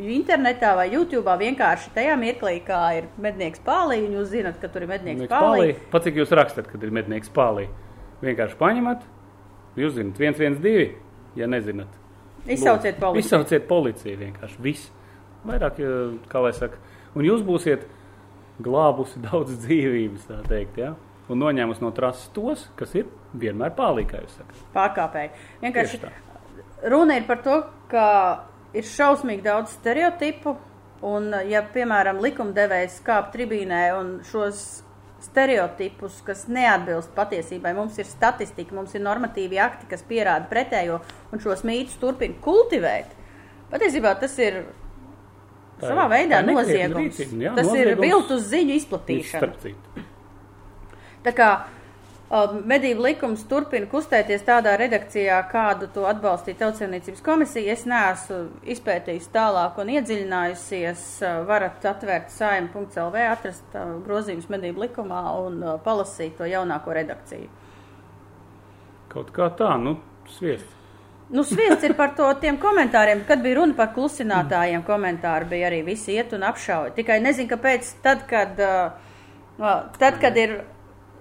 [0.00, 4.86] internetā vai YouTube, vienkārši tajā mirklī, kā ir mednieks pālī, un jūs zinat, ka tur
[4.86, 5.72] ir mednieks pālī.
[5.72, 5.76] pālī.
[5.92, 7.68] Pat cik jūs rakstat, kad ir mednieks pālī.
[8.24, 9.06] Vienkārši paņemat,
[9.80, 10.96] jūs zinat, 112,
[11.36, 12.02] ja nezināt.
[12.46, 13.24] Izsauciet policiju.
[13.24, 14.60] Izsauciet policiju vienkārši.
[14.62, 14.92] Viss.
[15.46, 15.80] Vairāk,
[16.30, 16.78] kā lai saka.
[17.16, 17.86] Un jūs būsiet
[18.62, 20.94] glābusi daudz dzīvības, tā teikt, ja?
[21.26, 24.60] Un noņēmus no trases tos, kas ir vienmēr pālī, kā jūs sakat.
[24.76, 25.32] Pārkāpēji.
[25.64, 25.98] Vienkārši
[26.92, 27.56] runa ir par to,
[27.90, 28.04] ka
[28.76, 30.56] ir šausmīgi daudz stereotipu,
[31.06, 34.64] un, ja, piemēram, likumdevējs kāp tribīnē un šos
[35.26, 41.00] stereotipus, kas neatbilst patiesībai, mums ir statistika, mums ir normatīvi akti, kas pierāda pretējo,
[41.32, 43.14] un šos mītus turpina kultivēt.
[43.72, 44.60] Patiesībā tas ir
[45.80, 47.00] Tā savā ir- veidā tā ir noziegums.
[47.18, 48.04] rīcība, jā, Tas ir noziegums.
[48.06, 49.52] viltus ziņu izplatīšana.
[51.26, 51.75] Tā kā uh,
[52.30, 57.72] medību likums turpina kustēties tādā redakcijā, kādu to atbalstīja Tautsēmniecības komisija.
[57.76, 61.04] Es neesmu izpētījis tālāk un iedziļinājusies.
[61.46, 67.48] Varat atvērt saim.lv, atrast grozījumus medību likumā un palasīt to jaunāko redakciju.
[69.12, 69.96] Kaut kā tā, nu,
[70.34, 70.74] sviests.
[71.30, 73.22] Nu, sviests ir par to tiem komentāriem.
[73.26, 76.94] Kad bija runa par klusinātājiem, komentāri bija arī visi iet un apšauja.
[76.98, 78.58] Tikai nezinu, kāpēc tad, kad,
[79.98, 80.58] tad, kad ir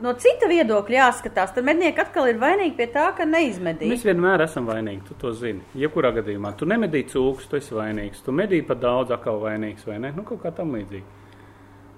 [0.03, 3.93] no cita viedokļa jāskatās, tad mednieki atkal ir vainīgi pie tā, ka neizmedīja.
[3.93, 5.63] Mēs vienmēr esam vainīgi, tu to zini.
[5.79, 8.23] Jebkurā gadījumā tu nemedīji cūkus, tu esi vainīgs.
[8.25, 10.11] Tu medīji pat daudz, atkal vainīgs, vai ne?
[10.15, 11.23] Nu, kaut kā tam līdzīgi.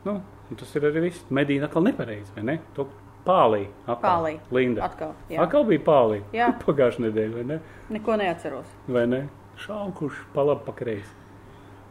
[0.08, 0.20] Nu,
[0.54, 1.26] tas ir arī viss.
[1.34, 2.58] Medīji atkal nepareizi, vai ne?
[2.78, 2.88] To
[3.28, 3.66] pālī.
[3.86, 4.04] Atkal.
[4.06, 4.34] Pālī.
[4.56, 4.86] Linda.
[4.88, 5.42] Atkal, jā.
[5.44, 6.22] Atkal bija pālī.
[6.36, 6.52] Jā.
[6.68, 7.62] Pagājušajā nedēļā, vai ne?
[7.98, 8.76] Neko neatceros.
[8.88, 9.24] Vai ne?
[9.64, 11.16] Šaukuši pa labi, pa kreisi.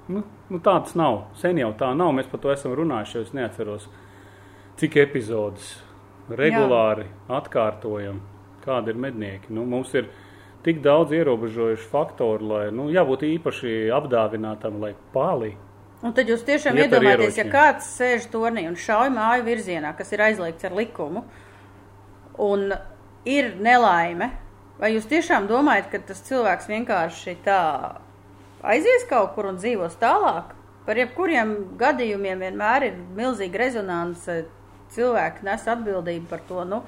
[0.07, 1.25] Nu, nu tāds nav.
[1.40, 2.12] Sen jau tā nav.
[2.14, 3.25] Mēs par to esam runājuši.
[3.27, 3.88] Es neatceros,
[4.79, 5.75] cik epizodes
[6.31, 7.37] regulāri Jā.
[7.41, 8.21] atkārtojam,
[8.65, 9.53] kādi ir mednieki.
[9.55, 10.09] Nu, mums ir
[10.67, 15.55] tik daudz ierobežojuši faktori, lai nu, jābūt īpaši apdāvinātam, lai pālī.
[16.05, 20.11] Un tad jūs tiešām Iet iedomājaties, ja kāds sēž tornī un šauj māju virzienā, kas
[20.12, 21.23] ir aizliegts ar likumu,
[22.43, 22.69] un
[23.27, 24.33] ir nelaime,
[24.81, 27.62] vai jūs tiešām domājat, ka tas cilvēks vienkārši tā
[28.67, 30.53] aizies kaut kur un dzīvos tālāk?
[30.87, 34.45] Par jebkuriem gadījumiem vienmēr ir milzīga rezonance,
[34.96, 36.64] cilvēki nes atbildību par to.
[36.68, 36.82] Nu,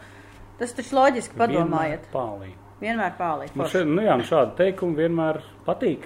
[0.58, 2.08] tas taču loģiski padomājiet.
[2.08, 2.50] Vienmēr Pālī.
[2.78, 3.54] Vienmēr pālīt.
[3.58, 6.04] Nu, šeit, nu, jā, nu, šādi teikumi vienmēr patīk.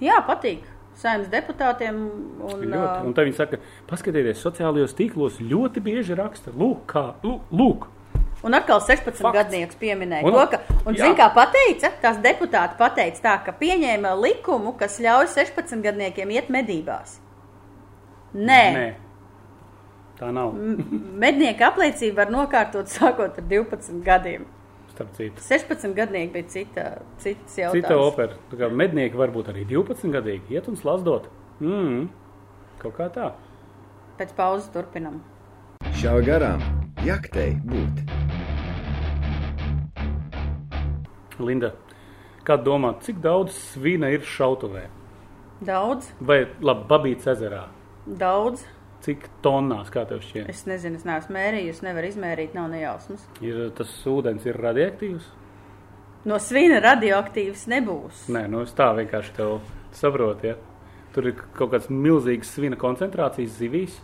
[0.00, 0.62] Jā, patīk.
[0.96, 1.96] Saimnes deputātiem
[2.46, 3.08] un, Ļoti.
[3.08, 3.58] Un tad viņi saka,
[3.90, 7.88] paskatieties, sociālajos tīklos ļoti bieži raksta, lūk, kā, lūk,
[8.44, 9.32] Un atkal 16 Fakts.
[9.38, 11.06] gadnieks pieminēja Un- to, ka, un jā.
[11.06, 16.50] zin, kā pateica, tās deputāti pateica tā, ka pieņēma likumu, kas ļauj 16 gadniekiem iet
[16.52, 17.16] medībās.
[18.34, 18.84] Nē, Nē,
[20.18, 20.52] tā nav.
[21.24, 24.44] mednieka apliecība var nokārtot sākot ar 12 gadiem.
[24.94, 25.42] Starp citu.
[25.42, 26.84] 16 gadnieki bija cita,
[27.18, 27.80] cits jautājums.
[27.82, 28.36] Cita opera.
[28.52, 31.26] Tā kā mednieki var būt arī 12 gadīgi, iet un slazdot.
[31.60, 32.04] Mm,
[32.82, 33.32] kaut kā tā.
[34.18, 35.18] Pēc pauzes turpinam.
[35.98, 36.62] Šāva garām,
[37.02, 38.04] jaktei būt.
[41.42, 41.72] Linda,
[42.46, 44.84] kā domā, cik daudz svina ir šautavē?
[45.64, 47.64] Daudz, Vai labi, babīts ezerā?
[48.06, 48.62] daudz.
[49.04, 50.46] Cik tonnās, kā tev šķiet?
[50.48, 53.26] Es nezinu, es neesmu mērījusi, nevaru izmērīt, nav nejausmas.
[53.44, 55.26] Ir, tas ūdens ir radioaktīvs?
[56.24, 58.24] No svina radioaktīvs nebūs.
[58.32, 59.58] Nē, nu es tā vienkārši tev
[59.92, 60.54] saprotu.
[60.54, 60.56] Ja?
[61.12, 64.00] Tur ir kaut kāds milzīgs svina koncentrācijas zivīs.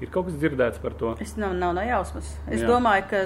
[0.00, 1.12] Ir kaut kas dzirdēts par to.
[1.20, 2.32] Es nav, nav nejausmas.
[2.48, 2.70] Es Jā.
[2.72, 3.20] Domāju, ka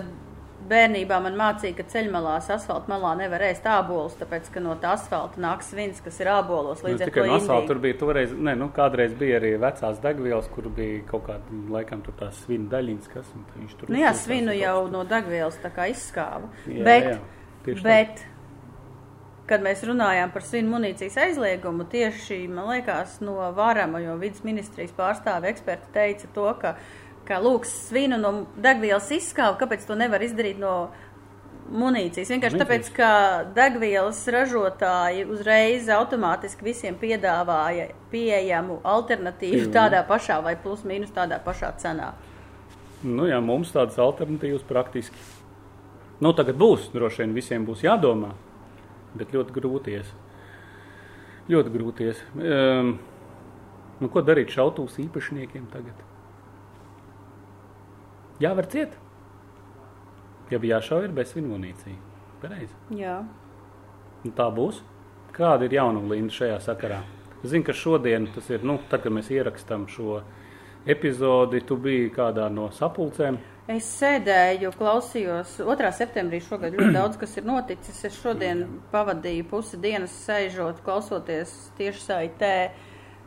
[0.69, 5.41] bērnībā man mācīja, ka ceļmalās, asfalta malā nevar ēst ābolus, tāpēc, ka no tā asfalta
[5.43, 6.83] nāk svins, kas ir ābolos.
[6.83, 9.55] Nu, Līdz ar tikai to no asfalta tur bija toreiz, ne, nu, kādreiz bija arī
[9.63, 14.01] vecās degvielas, kur bija kaut kāda, laikam, tur tās svina daļiņas, kas, viņš tur Nu,
[14.03, 16.53] jā, svinu jau kas no degvielas tā kā izskāva.
[16.69, 18.25] Jā, bet, jā, bet,
[19.51, 24.95] kad mēs runājām par svinu munīcijas aizliegumu, tieši, man liekas, no Vārama, jo vidas ministrijas
[24.97, 26.77] pārstāve eksperti teica to, ka,
[27.29, 30.75] ka lūk, svinu no degvielas izskāva, kāpēc to nevar izdarīt no
[31.73, 32.31] munīcijas.
[32.35, 33.11] Vienkārši tāpēc, ka
[33.57, 39.73] degvielas ražotāji uzreiz automātiski visiem piedāvāja pieejamu alternatīvu Jā.
[39.79, 42.13] tādā pašā vai plus mīnus tādā pašā cenā.
[43.05, 45.19] Nu, jā, mums tādas alternatīvas praktiski.
[46.25, 48.33] Nu, tagad būs, droši vien visiem būs jādomā,
[49.19, 50.13] bet ļoti grūties.
[51.53, 52.23] Ļoti grūties.
[52.39, 52.97] Um,
[54.01, 55.99] nu, ko darīt šautavas īpašniekiem tagad?
[58.43, 58.97] Jāvar ciet.
[60.51, 61.97] Ja bija jāšauj, ir bez munīcija.
[62.43, 62.75] Pareizi.
[62.99, 63.21] Jā.
[64.25, 64.83] Un tā būs.
[65.35, 67.01] Kāda ir jaunuma līnija šajā sakarā?
[67.43, 70.21] Es zinu, ka šodien, tas ir, nu, tad, kad mēs ierakstām šo
[70.89, 73.39] epizodi, tu biji kādā no sapulcēm.
[73.71, 75.55] Es sēdēju, klausījos.
[75.65, 75.91] 2.
[75.97, 78.03] septembrī šogad ļoti daudz kas ir noticis.
[78.05, 82.57] Es šodien pavadīju pusi dienas sēžot, klausoties tieši saitē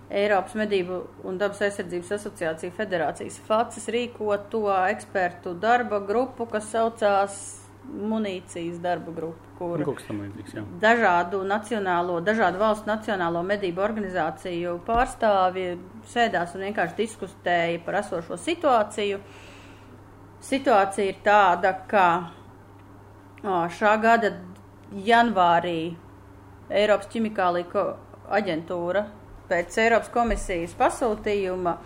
[0.07, 7.39] Eiropas Medību un dabas aizsardzības asociācija federācijas FACES rīkoto ekspertu darba grupu, kas saucās
[7.87, 15.75] munīcijas darba grupa, kur Nu, līdzīgs, dažādu nacionālo, dažādu valstu nacionālo medību organizāciju pārstāvji
[16.11, 19.19] sēdās un vienkārši diskutēja par esošo situāciju.
[20.47, 22.07] Situācija ir tāda, ka
[23.43, 24.35] šā gada
[25.03, 25.79] janvārī
[26.71, 27.87] Eiropas ķimikālija
[28.37, 29.07] aģentūra
[29.49, 31.77] pēc Eiropas komisijas pasūtījuma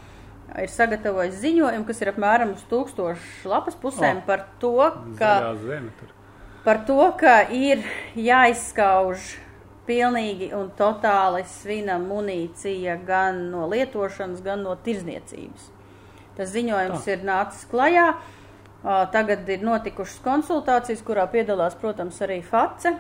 [0.62, 4.26] ir sagatavojis ziņojumu, kas ir apmēram uz tūkstošu lapas pusēm O.
[4.28, 4.76] par to,
[5.19, 5.36] ka
[6.65, 7.86] par to, ka ir
[8.19, 9.32] jāizskauž
[9.88, 15.71] pilnīgi un totāli svina munīcija gan no lietošanas, gan no tirzniecības.
[16.38, 17.15] Tas ziņojums Tā.
[17.15, 18.12] ir nācis klajā.
[19.13, 22.95] Tagad ir notikušas konsultācijas, kurā piedalās, protams, arī FACE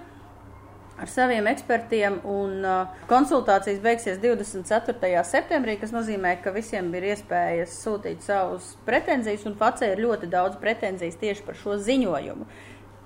[1.01, 2.19] ar saviem ekspertiem.
[2.29, 5.23] Un, uh, konsultācijas beigsies 24.
[5.27, 10.59] septembrī, kas nozīmē, ka visiem ir iespējas sūtīt savus pretenzijas, un FACE ir ļoti daudz
[10.61, 12.45] pretenzijas tieši par šo ziņojumu.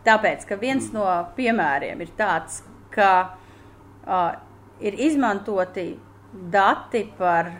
[0.06, 1.06] Tāpēc, ka viens no
[1.38, 2.60] piemēriem ir tāds,
[2.94, 3.12] ka
[4.06, 4.36] uh,
[4.84, 5.94] ir izmantoti
[6.52, 7.54] dati par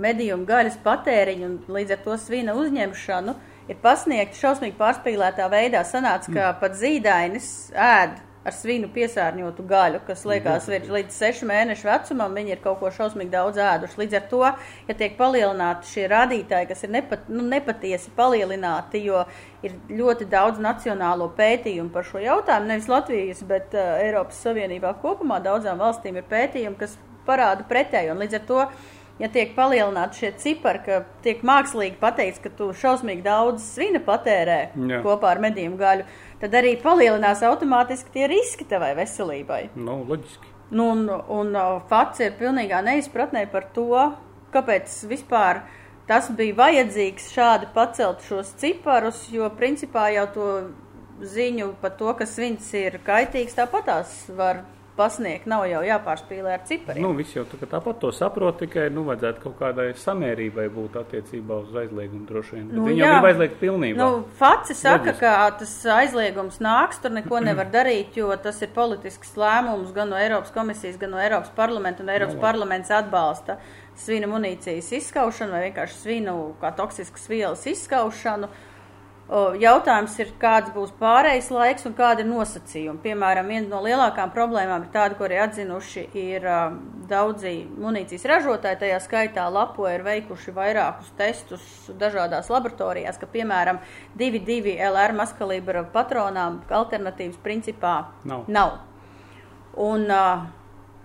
[0.00, 3.36] medījumu gaļas patēriņu un līdz ar to svina uzņemšanu,
[3.70, 5.84] ir pasniegti šausmīgi pārspīlētā veidā.
[5.86, 12.36] Sanāca, ka pat zīdainis ēd ar svinu piesārņotu gaļu, kas liekas līdz sešu mēnešu vecumam,
[12.38, 13.98] viņi ir kaut ko šausmīgi daudz ēduši.
[14.00, 14.40] Līdz ar to,
[14.88, 19.26] ja tiek palielināti šie rādītāji, kas ir nepat, nu, nepatiesi palielināti, jo
[19.66, 25.42] ir ļoti daudz nacionālo pētījumu par šo jautājumu, nevis Latvijas, bet uh, Eiropas Savienībā kopumā
[25.44, 26.96] daudzām valstīm ir pētījumi, kas
[27.28, 28.16] parāda pretēju.
[28.22, 28.64] Līdz ar to,
[29.20, 34.60] ja tiek palielināti šie cipari, ka tiek mākslīgi pateikts, ka tu šausmīgi daudz svina patērē
[34.72, 35.02] Jā.
[35.04, 36.08] kopā ar medījumu gaļu,
[36.40, 39.62] tad arī palielinās automātiski tie riski tavai veselībai.
[39.76, 40.56] Nu, loģiski.
[40.70, 43.90] Nu, un, un uh, Fats ir pilnīgā neizpratnē par to,
[44.54, 45.64] kāpēc vispār
[46.10, 50.48] tas bija vajadzīgs šādi pacelt šos ciparus, jo principā jau to
[51.20, 54.64] ziņu par to, ka svins ir kaitīgs, tāpatās var
[55.00, 55.48] pasniegt.
[55.50, 57.02] Nav jau jāpārspīlē ar cipariem.
[57.08, 61.58] Nu, viss jau tā, tāpat to saprot, tikai, nu, vajadzētu kaut kādai samērībai būt attiecībā
[61.64, 62.66] uz aizliegumu droši vien.
[62.68, 63.16] Nu, Nu, Viņam jā.
[63.22, 63.96] ir aizliegt pilnībā.
[64.00, 65.20] Nu, Faci saka, Loģiski.
[65.24, 70.18] ka tas aizliegums nāks, tur neko nevar darīt, jo tas ir politisks lēmums gan no
[70.20, 73.56] Eiropas komisijas, gan no Eiropas parlamenta, un Eiropas Nu, parlaments atbalsta
[74.00, 78.48] svina munīcijas izskaušanu vai vienkārši svinu kā toksiskas vielas izskaušanu.
[78.48, 78.69] O,
[79.30, 82.98] Jautājums ir, kāds būs pārējais laiks un kāda ir nosacījuma.
[83.04, 88.80] Piemēram, viena no lielākām problēmām ir tāda, ko arī atzinuši ir um, daudzi munīcijas ražotāji,
[88.82, 91.62] tajā skaitā Lapo ir veikuši vairākus testus
[92.00, 93.78] dažādās laboratorijās, ka, piemēram,
[94.18, 98.48] 2,2 LR maskalibra patronām alternatīvas principā Nav.
[98.50, 98.80] nav.
[99.78, 100.48] Un uh,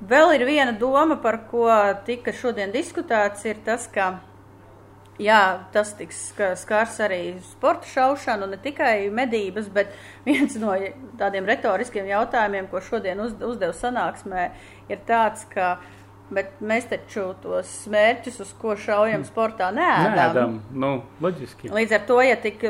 [0.02, 1.70] vēl ir viena doma, par ko
[2.10, 4.16] tika šodien diskutēts, ir tas, ka
[5.22, 6.18] Jā, tas tiks
[6.60, 9.94] skars arī sporta šaušanu, ne tikai medības, bet
[10.28, 10.74] viens no
[11.20, 14.50] tādiem retoriskiem jautājumiem, ko šodien uz, uzdev sanāksmē,
[14.92, 15.78] ir tāds, ka
[16.60, 20.16] mēs taču tos mērķus, uz ko šaujam sportā, neēdam.
[20.18, 20.92] Nēdam, nu,
[21.24, 21.70] loģiski.
[21.72, 22.66] Līdz ar to, ja tik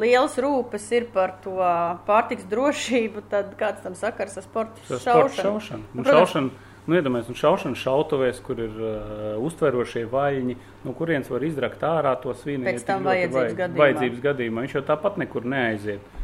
[0.00, 1.54] liels rūpes ir par to
[2.08, 5.60] pārtiks drošību, tad kāds tam sakars ar sporta Tas sports šaušanu?
[5.60, 5.84] šaušana.
[5.92, 6.50] Nu, Nu, šaušana,
[6.86, 12.14] nu, iedomājies, nu, šaušana šautuvēs, kur ir uh, uztverošie vaļņi, no kurienes var izrakt ārā
[12.22, 12.64] to svinu.
[12.68, 13.82] Pēc tam vajadzības vajag- gadījumā.
[13.84, 14.66] Vajadzības gadījumā.
[14.66, 16.14] Viņš jau tāpat nekur neaiziet.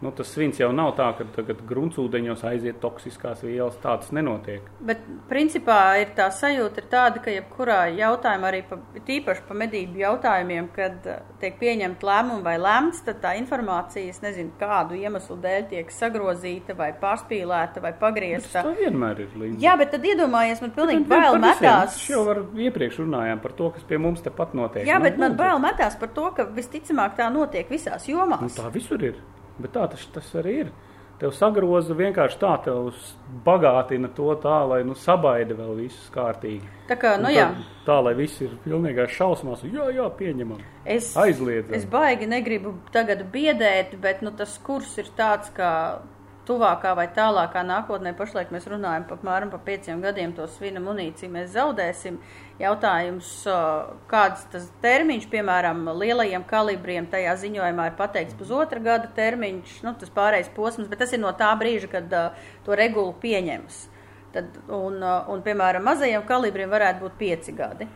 [0.00, 3.74] Nu, tas svins jau nav tā, ka tagad gruntsūdeņos aiziet toksiskās vielas.
[3.82, 4.62] Tā tas nenotiek.
[4.86, 9.98] Bet, principā, ir tā sajūta, ir tāda, ka jebkurā jautājumā, arī pa, tīpaši par medību
[10.04, 15.36] jautājumiem, kad eh, tiek pieņemta lēmuma vai lemts, tad tā informācija, es nezinu, kādu iemeslu
[15.42, 18.62] dēļ tiek sagrozīta vai pārspīlēta vai Tas pagriezta.
[18.68, 19.58] tā vienmēr ir līdzi.
[19.66, 21.96] Jā, bet tad iedomājies, man pilnīgi Tad bail metās.
[21.98, 24.86] Mēs jau var, iepriekš runājām par to, kas pie mums tepat notiek.
[24.86, 28.54] Jā, Nu, bet man bail metās par to, ka visticamāk tā notiek visās Nu, jomās.
[28.54, 29.18] tā visur ir.
[29.58, 30.70] Bet tā tas, tas arī ir.
[31.18, 32.92] Tev sagroza vienkārši tā, tev
[33.42, 36.68] bagātina to tā, lai nu, sabaida vēl visus kārtīgi.
[36.86, 39.64] Tā kā, nu tad Tā, lai viss ir pilnīgā šausmās.
[39.66, 40.60] Jā, jā, pieņemam.
[40.86, 41.74] es, Aizliedzam.
[41.74, 45.72] es baigi negribu tagad biedēt, bet nu, tas kurs ir tāds, ka
[46.48, 51.30] tuvākā vai tālākā nākotnē, pašlaik mēs runājam par apmēram par pieciem gadiem, to svina munīciju
[51.34, 52.18] mēs zaudēsim.
[52.58, 53.28] Jautājums,
[54.10, 60.10] kāds tas termiņš, piemēram, lielajiem kalibriem, tajā ziņojumā ir pateikts pusotra gada termiņš, nu, tas
[60.16, 63.80] pārējais posms, bet tas ir no tā brīža, kad uh, to regulu pieņems.
[64.34, 67.86] Tad, un, uh, un, piemēram, mazajiem kalibriem varētu būt pieci gadi.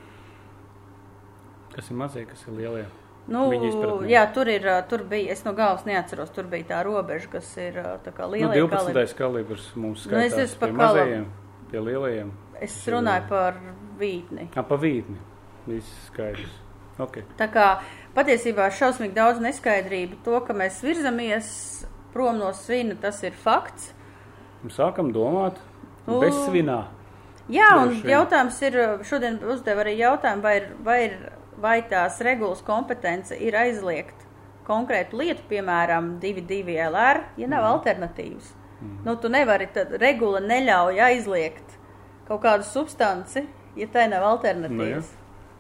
[1.74, 2.86] Kas ir mazie, kas ir lielie?
[3.28, 3.44] Nu,
[4.10, 7.76] jā, tur ir, tur bija, es no galvas neatceros, tur bija tā robeža, kas ir
[8.02, 9.14] kā Nu, liela 12.
[9.14, 10.96] kalibrs mums Nu, es skaitās esmu pa pie kalam.
[10.96, 11.26] mazajiem,
[11.70, 12.32] pie lielajiem.
[12.60, 13.60] Es runāju par
[13.98, 14.48] vītni.
[14.54, 15.16] Ā, pa vītni.
[15.66, 16.58] Viss skaidrs.
[16.98, 17.22] Okay.
[17.38, 17.66] Tā kā
[18.14, 20.18] patiesībā šausmīgi daudz neskaidrību.
[20.26, 21.52] To, ka mēs virzamies
[22.12, 23.92] prom no svina, tas ir fakts.
[24.62, 25.56] Un Sākam domāt
[26.06, 26.18] Nu.
[26.20, 26.84] bez svinā.
[27.50, 31.32] Jā, un jautājums ir, šodien uzdev arī jautājumu, vai, ir, vai, ir,
[31.62, 34.26] vai tās regulas kompetence ir aizliegt
[34.66, 37.72] konkrētu lietu, piemēram, 2-2 LR, ja nav Mhm.
[37.74, 38.52] alternatīvas.
[39.04, 41.76] Nu, tu nevari, tad regula neļauj aizliegt
[42.28, 43.46] kaut kādu substanci,
[43.76, 44.32] ja tai nav Nu, jā.
[44.36, 45.10] alternatīvas.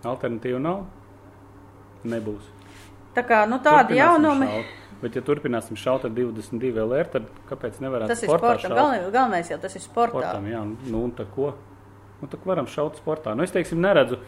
[0.04, 0.84] Alternatīva nav.
[2.04, 2.42] Nebūs.
[3.14, 4.78] Tā kā, nu, tādi jaunumi, šaut.
[5.02, 8.70] Bet, ja turpināsim šaut ar 22 LR, tad kāpēc nevarētu tas ir sportam.
[8.74, 10.22] Galvenais, galvenais jau tas ir sportā.
[10.22, 11.54] Sportam, jā, nu, un tā ko?
[12.22, 13.34] Nu, tā varam šaut sportā.
[13.36, 14.18] Nu, es teiksim, neredzu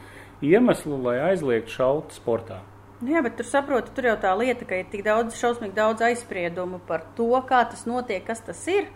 [0.44, 2.61] iemeslu, lai aizliegtu šaut sportā.
[3.00, 6.04] Nu, jā, bet tur saproti, tur jau tā lieta, ka ir tik daudz, šausmīgi daudz
[6.07, 8.87] aizspriedumu par to, kā tas notiek, kas tas ir.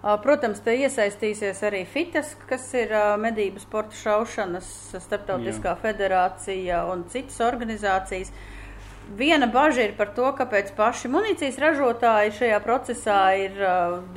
[0.00, 4.70] Protams, te iesaistīsies arī FITES, kas ir medību sporta šaušanas
[5.02, 8.30] starptautiskā federācija un citas organizācijas.
[9.18, 13.60] Viena bažas ir par to, kāpēc paši munīcijas ražotāji šajā procesā ir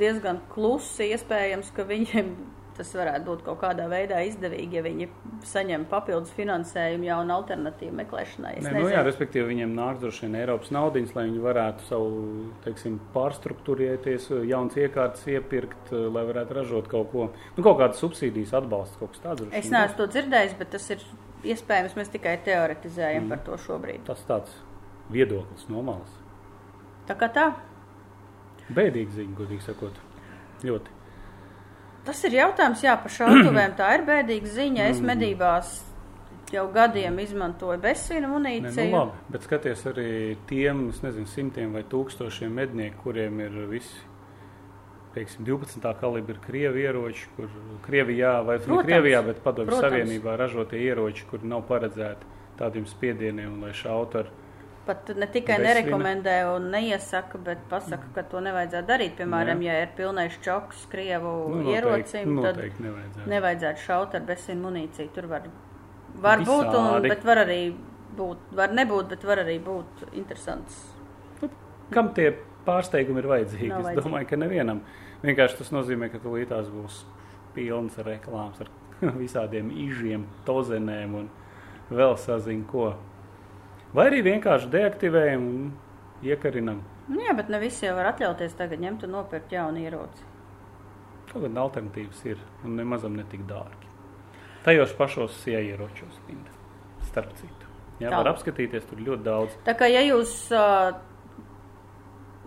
[0.00, 1.10] diezgan klusi.
[1.16, 2.30] Iespējams, ka viņiem
[2.76, 5.08] tas varētu būt kaut kādā veidā izdevīgi, ja viņi
[5.46, 8.54] saņem papildus finansējumu jaunu alternatīvu meklēšanai.
[8.64, 12.24] Nē, nu, jā, respektīvi, viņiem nāk droši vien Eiropas naudas, lai viņi varētu savu
[12.66, 17.28] teiksim, pārstruktūrēties, jauns iekārtas iepirkt, lai varētu ražot kaut ko.
[17.56, 19.46] Nu, kaut kādas subsīdijas atbalsts, kaut kas tāds.
[19.52, 21.06] Es neesmu to dzirdējis, bet tas ir
[21.54, 21.96] iespējams.
[21.98, 23.34] Mēs tikai teoretizējam mm.
[23.34, 24.02] par to šobrīd.
[24.02, 24.10] būs.
[24.10, 24.58] Tas tāds
[25.12, 26.18] viedoklis no malas.
[27.08, 27.50] Tā kā tā.
[28.74, 29.98] Bēdīgi ziņa, godīgi sakot.
[30.64, 31.03] Ļoti.
[32.04, 33.74] Tas ir jautājums, jā, par šautuvēm.
[33.78, 34.80] Tā ir bēdīga ziņa.
[34.84, 34.90] Mm.
[34.92, 35.74] Es medībās
[36.54, 38.90] jau gadiem izmantoju bezsvina Nē, nu, munīciju.
[38.92, 40.10] labi, bet skaties arī
[40.48, 43.96] tiem, es nezinu, simtiem vai tūkstošiem mednieku, kuriem ir visi,
[45.14, 45.94] teiksim, 12.
[46.00, 47.50] kalibra krievi ieroči, kur
[47.86, 49.80] Krievijā, vai ne Protams, Krievijā, bet padomju.
[49.82, 54.32] Savienībā ražotie ieroči, kuri nav paredzēti tādiem spiedieniem, lai šautu ar
[54.84, 55.68] Pat ne tikai Bezsvina.
[55.70, 59.14] nerekomendē un neiesaka, bet pasaka, ka to nevajadzētu darīt.
[59.16, 59.72] Piemēram, Jā.
[59.72, 63.28] ja ir pilnais čoks Krievu nu, noteikti, ierocim, tad noteikti nevajadzētu.
[63.32, 65.08] nevajadzētu šaut ar bezsvina munīciju.
[65.16, 65.46] Tur var,
[66.26, 67.08] var būt, un, Visādi.
[67.14, 67.60] bet var arī
[68.18, 70.82] būt, var nebūt, bet var arī būt interesants.
[71.94, 72.34] Kam tie
[72.66, 73.68] pārsteigumi ir vajadzīgi?
[73.72, 74.04] Nav es vajadzīgi.
[74.04, 74.84] domāju, ka nevienam.
[75.24, 77.00] Vienkārši tas nozīmē, ka tūlītās būs
[77.56, 78.68] pilns ar reklāmas, ar
[79.24, 81.28] visādiem īžiem, tozenēm un
[81.90, 82.92] vēl sazinu ko.
[83.94, 85.72] Vai arī vienkārši deaktivējam un
[86.26, 86.80] iekarinam.
[87.08, 90.24] Nu, jā, bet ne visi jau var atļauties tagad ņemt un nopirkt jaunu ieroci.
[91.30, 93.90] Kāda alternatīvas ir un nemazam netik dārgi.
[94.64, 96.18] Tajos pašos ieieročos,
[97.10, 97.68] starp citu.
[98.00, 98.16] Jā, Tā.
[98.22, 99.54] var apskatīties tur ļoti daudz.
[99.66, 100.94] Tā kā ja jūs, ā,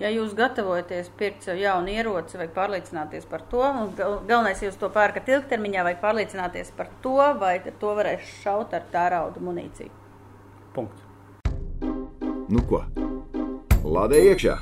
[0.02, 3.62] ja jūs gatavojaties pirkt sev jaunu ieroci, vajag pārliecināties par to.
[3.96, 8.74] gal- Galvenais, ja jūs to pērkat ilgtermiņā, vajag pārliecināties par to, vai to varēs šaut
[8.74, 9.92] ar tērauda munīciju.
[10.74, 11.07] Punkts.
[12.48, 12.80] Nu ko?
[13.84, 14.54] Lādē iekšā!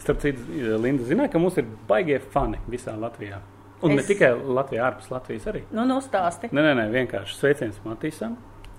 [0.00, 0.40] Starp citu,
[0.80, 3.42] Linda zināja, ka mums ir baigie fani visā Latvijā.
[3.84, 3.98] Un es...
[3.98, 5.60] ne tikai Latvijā, ārpus Latvijas arī.
[5.68, 6.48] Nu, nu stāsti.
[6.48, 8.38] Nē, nē, nē vienkārši sveiciens Matīsam.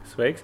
[0.10, 0.42] Sveiks!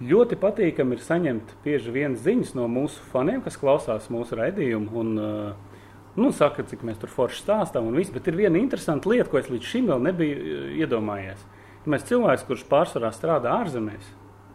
[0.00, 4.88] Ļoti patīkami ir saņemt bieži vien ziņas no mūsu faniem, kas klausās mūsu raidījumu.
[4.96, 5.80] Un, uh,
[6.16, 8.14] nu, saka, cik mēs tur forši stāstām un viss.
[8.14, 11.44] Bet ir viena interesanta lieta, ko es līdz šim vēl nebiju uh, iedomājies.
[11.84, 14.14] Ja mēs cilvēks, kurš pārsvarā strādā ārzemēs,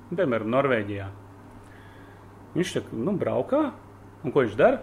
[0.10, 1.14] piemēram, Norvēģijā,
[2.56, 3.62] viņš tā, nu, braukā,
[4.24, 4.82] un ko viņš dara?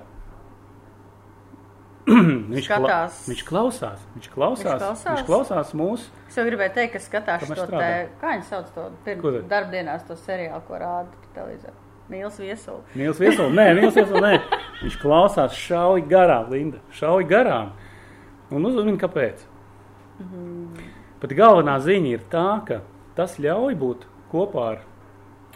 [2.10, 3.18] viņš, Skatās.
[3.28, 4.00] viņš klausās.
[4.16, 5.04] Viņš klausās, Viņš klausās?
[5.18, 6.08] viņš klausās mūsu.
[6.30, 7.90] Es jau gribēju teikt, ka skatās to te,
[8.22, 9.22] kā viņi sauc to tad?
[9.50, 11.76] darbdienās, to seriālu, ko rāda pa televizoru.
[12.10, 12.80] Mīls viesuli.
[12.98, 14.32] Mīls Viesels, nē, Mīls Viesels, nē.
[14.80, 16.80] Viņš klausās šauji garām, Linda.
[16.98, 17.70] Šauji garām.
[18.50, 19.44] Un uzzina, kāpēc.
[21.22, 22.80] Bet galvenā ziņa ir tā, ka
[23.14, 24.82] tas ļauj būt kopā ar,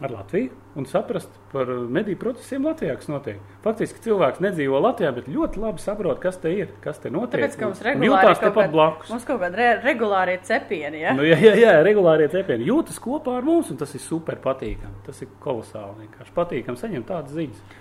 [0.05, 3.39] ar Latviju un saprast par mediju procesiem Latvijā, kas notiek.
[3.63, 7.45] Faktiski cilvēks nedzīvo Latvijā, bet ļoti labi saprot, kas te ir, kas te notiek.
[7.45, 9.13] Tāpēc, ka mums regulāri kaut tepat blakus.
[9.15, 11.15] Mums kaut kādi re regulārie cepieni, ja?
[11.15, 15.05] Nu, jā, jā, jā, regulārie cepieni jūtas kopā ar mums, un tas ir super patīkami.
[15.07, 16.09] Tas ir kolosāli.
[16.09, 17.81] Vienkārši patīkami saņemt tādas ziņas.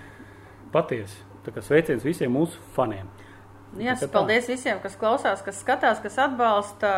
[0.74, 1.20] Patiesi.
[1.44, 3.10] Tā kā sveiciens visiem mūsu faniem.
[3.82, 4.14] Jā, kā tā.
[4.14, 6.94] paldies visiem, kas klausās, kas skatās, kas atbalsta.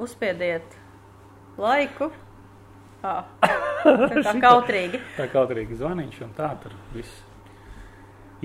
[0.00, 0.76] Uzspiediet
[1.60, 2.08] laiku.
[3.02, 3.24] Ah,
[3.84, 5.00] tā kā kautrīgi.
[5.16, 7.22] Tā kautrīgi zvaniņš un tā tur viss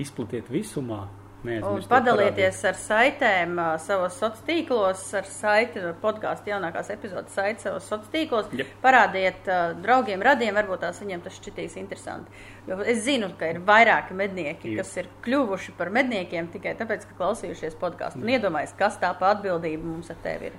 [0.00, 1.04] izplatiet visumā.
[1.46, 7.62] Un padalieties ar saitēm ā, savos sociālos tīklos, ar saiti, ar podkāstu jaunākās epizodes saiti
[7.62, 8.48] savos sociālos tīklos.
[8.56, 8.72] Jep.
[8.82, 12.42] Parādiet uh, draugiem, radiem, varbūt tās viņiem tas šķitīs interesanti.
[12.66, 14.80] Jo es zinu, ka ir vairāki mednieki, Jep.
[14.80, 18.24] kas ir kļuvuši par medniekiem tikai tāpēc, ka klausījušies podkāstu.
[18.24, 20.58] Un iedomājieties, kas tā pa atbildība mums ar tevi ir.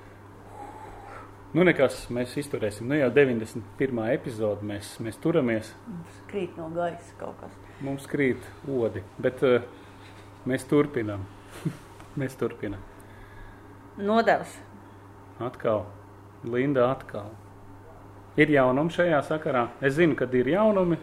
[1.56, 2.90] Nu, nekas, mēs izturēsim.
[2.90, 4.02] Nu, jau 91.
[4.12, 5.70] epizode mēs, mēs turamies.
[6.28, 7.54] Krīt no gaisa kaut kas.
[7.80, 9.64] Mums krīt odi, bet uh,
[10.50, 11.24] mēs turpinām.
[12.20, 12.84] mēs turpinām.
[13.96, 14.58] Nodevs.
[15.40, 15.86] Atkal,
[16.44, 17.32] Linda, atkal.
[18.38, 19.70] Ir jaunumi šajā sakarā.
[19.80, 21.00] Es zinu, ka ir jaunumi.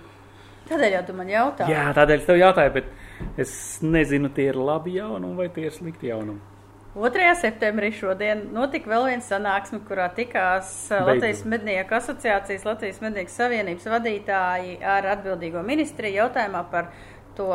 [0.69, 1.65] Tādēļ jau tu man jautā.
[1.69, 5.73] Jā, tādēļ es tev jautāju, bet es nezinu, tie ir labi jaunumi vai tie ir
[5.73, 6.54] slikti jaunumi.
[6.95, 7.31] 2.
[7.41, 11.09] septembrī šodien notika vēl viena sanāksme, kurā tikās ā, Beidzot.
[11.09, 16.87] Latvijas mednieku asociācijas, Latvijas mednieku savienības vadītāji ar atbildīgo ministriju jautājumā par
[17.35, 17.49] to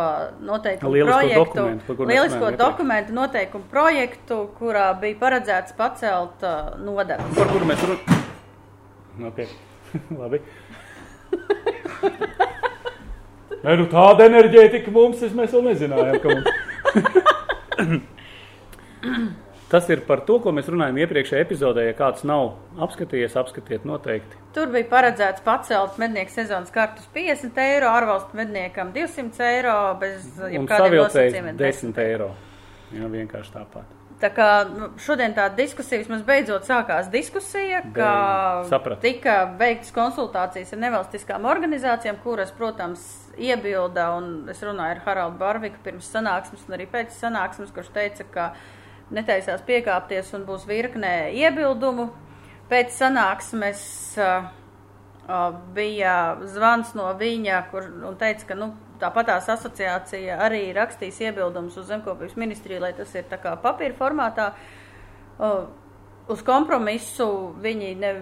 [0.45, 7.33] noteikumu Lielisko projektu, dokumentu, lielisko dokumentu noteikumu projektu, kurā bija paredzēts pacelt uh, nodevas.
[7.39, 8.21] Par kuru mēs runājam?
[9.31, 9.49] Okay.
[10.21, 10.43] Labi.
[13.65, 17.17] Nē, nu tāda enerģētika mums, es mēs vēl nezinājām, ka mums.
[19.71, 21.85] Tas ir par to, ko mēs runājām iepriekšējā epizodē.
[21.87, 24.41] Ja kāds nav apskatījies, apskatiet noteikti.
[24.57, 30.99] Tur bija paredzēts pacelt mednieku sezonas kartus 50 eiro, ārvalstu medniekam 200 eiro, bez jebkādiem
[31.05, 32.33] nosacījumiem 10 eiro.
[32.91, 33.97] Jā, vienkārši tāpat.
[34.21, 40.83] Tā kā nu, šodien tā diskusija, vismaz beidzot sākās diskusija, ka tika veiktas konsultācijas ar
[40.83, 43.07] nevalstiskām organizācijām, kuras, protams,
[43.41, 48.29] iebilda, un es runāju ar Haraldu Barviku pirms sanāksmes un arī pēc sanāksmes, kurš teica,
[48.35, 48.51] ka
[49.15, 52.11] netaisās piekāpties un būs virknē iebildumu.
[52.71, 53.83] Pēc sanāksmes
[54.23, 54.47] uh,
[55.27, 56.15] uh, bija
[56.53, 61.89] zvans no viņa, kur un teica, ka nu, tāpat tās asociācija arī rakstīs iebildumus uz
[61.91, 64.53] zemkopības ministriju, lai tas ir tā kā papīra formātā.
[65.41, 65.67] Uh,
[66.31, 67.27] uz kompromisu
[67.63, 68.15] viņi, ne,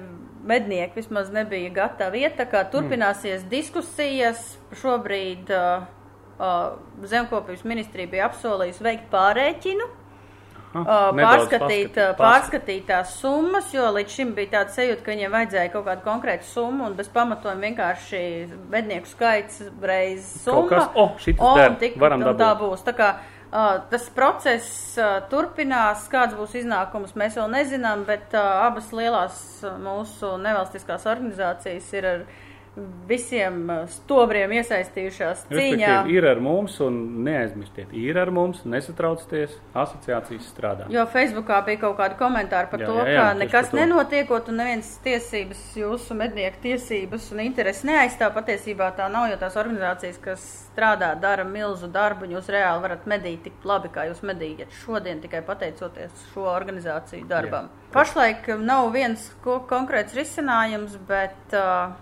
[0.49, 4.55] mednieki vismaz nebija gatavi iet, tā kā turpināsies diskusijas.
[4.81, 5.85] Šobrīd uh,
[6.39, 9.89] uh, zemkopības ministrija bija apsolījusi veikt pārēķinu.
[10.75, 15.15] Ha, Uh, nedaudz pārskatīt, uh, pārskatīt tās summas, jo līdz šim bija tāds sajūta, ka
[15.15, 18.21] viņiem vajadzēja kaut kādu konkrētu summu un bez pamatojuma vienkārši
[18.71, 20.69] mednieku skaits reiz Kaut summa.
[20.69, 22.61] kas- o, šitas Un der, tik- varam un tā dabūt.
[22.75, 22.85] būs.
[22.85, 28.67] Tā kā uh, tas process uh, turpinās, kāds būs iznākums, mēs vēl nezinām, bet uh,
[28.69, 32.21] abas lielās uh, mūsu nevalstiskās organizācijas ir ar
[33.09, 35.95] visiem stobriem iesaistījušās cīņā.
[36.13, 40.89] Ir ar mums, un neaizmirstiet, ir ar mums, nesatraucieties, asociācijas strādā.
[40.93, 44.61] Jo Facebookā bija kaut kādi komentāri par Jā, to, jā, jā, ka nekas nenotiekot un
[44.63, 48.35] neviens tiesības, jūsu mednieku tiesības un intereses neaizstāv.
[48.39, 53.07] Patiesībā tā nav, jo tās organizācijas, kas strādā, dara milzu darbu, un jūs reāli varat
[53.11, 57.71] medīt tik labi, kā jūs medījat šodien, tikai pateicoties šo organizāciju darbam.
[57.73, 57.93] Jā.
[57.95, 61.97] Pašlaik nav viens ko, konkrēts risinājums, bet uh,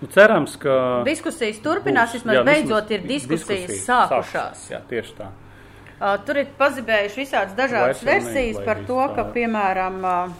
[0.00, 1.02] Nu, cerams, ka.
[1.04, 4.68] diskusijas turpinās, būs- vismaz jā, beidzot vismaz ir diskusijas sākušās.
[4.72, 5.30] Jā, tieši tā.
[6.00, 9.32] Uh, tur ir pazibējuši visādas dažādas versijas par to, ka, tā.
[9.34, 10.38] piemēram, uh,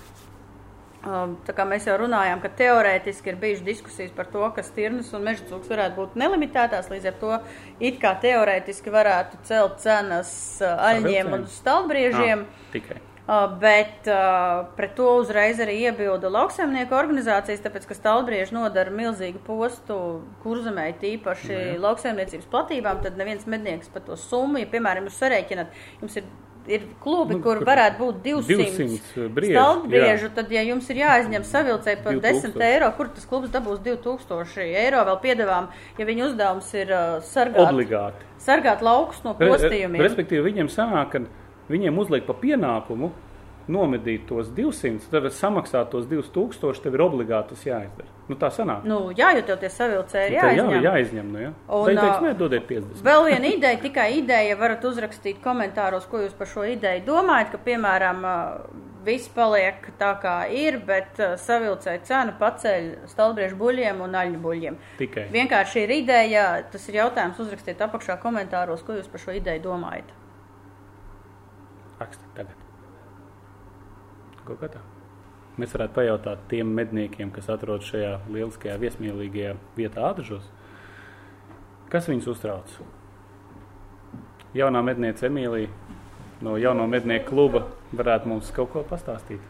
[1.01, 5.23] Tā kā mēs jau runājām, ka teorētiski ir bijušas diskusijas par to, ka stirnas un
[5.25, 7.39] meža cūks varētu būt nelimitētās, līdz ar to
[7.81, 12.45] it kā teorētiski varētu celt cenas aļņiem un stalbriežiem.
[12.45, 12.99] Ah, tikai.
[13.31, 19.39] Uh, Bet uh, pret to uzreiz arī iebilda lauksaimnieku organizācijas, tāpēc, ka stalbrieži nodara milzīgu
[19.47, 19.99] postu
[20.43, 25.79] kurzemē, tīpaši Nu lauksaimniecības platībām, tad neviens mednieks par to summu, ja, piemēram, jūs sarēķinat,
[26.03, 26.27] jums ir,
[26.75, 30.99] ir klubi, Nu, kur kur- varētu būt 200, 200 brieži, stalbriežu, tad, ja jums ir
[31.05, 32.67] jāizņem savilcēji par 10 2000.
[32.73, 35.71] eiro, kur tas klubs dabūs 2000 eiro vēl piedevām,
[36.03, 38.27] ja viņa uzdevums ir uh, sargāt, Obligāti.
[38.43, 40.03] sargāt laukus no Re- postījumiem.
[40.03, 41.23] Respektīvi, viņiem sanāk, ka
[41.71, 43.13] viņiem uzliek pa pienākumu
[43.71, 48.09] nomedīt tos 200, tad samaksāt tos 2000, tev ir obligāti tas jāizdara.
[48.31, 48.85] Nu, tā sanāk.
[48.87, 50.69] Nu, jā, jo tev tie savilcēji ir Nu, jāizņem.
[50.71, 51.49] Jā, jāizņem, nu, jā.
[51.67, 53.03] Un, Vai teiks, nē, dodiet 50.
[53.07, 57.63] Vēl viena ideja, tikai ideja, varat uzrakstīt komentāros, ko jūs par šo ideju domājat, ka,
[57.67, 58.23] piemēram,
[59.07, 64.81] viss paliek tā, kā ir, bet ā, savilcēja cenu paceļ stalbriežu buļļiem un aļņu buļļiem.
[65.01, 65.27] Tikai.
[65.35, 70.20] Vienkārši ir ideja, tas ir jautājums, uzrakstiet apakšā komentāros, ko jūs par šo ideju domājat.
[72.01, 72.57] Rakstiet tagad.
[74.47, 74.81] Kaut kā tā.
[75.61, 80.47] Mēs varētu pajautāt tiem medniekiem, kas atrodas šajā lieliskajā, viesmīlīgajā vietā, Ādažos,
[81.93, 82.73] kas viņus uztrauc.
[84.57, 85.69] Jaunā medniece Emīlija
[86.43, 89.45] no jauno mednieku kluba varētu mums kaut ko pastāstīt.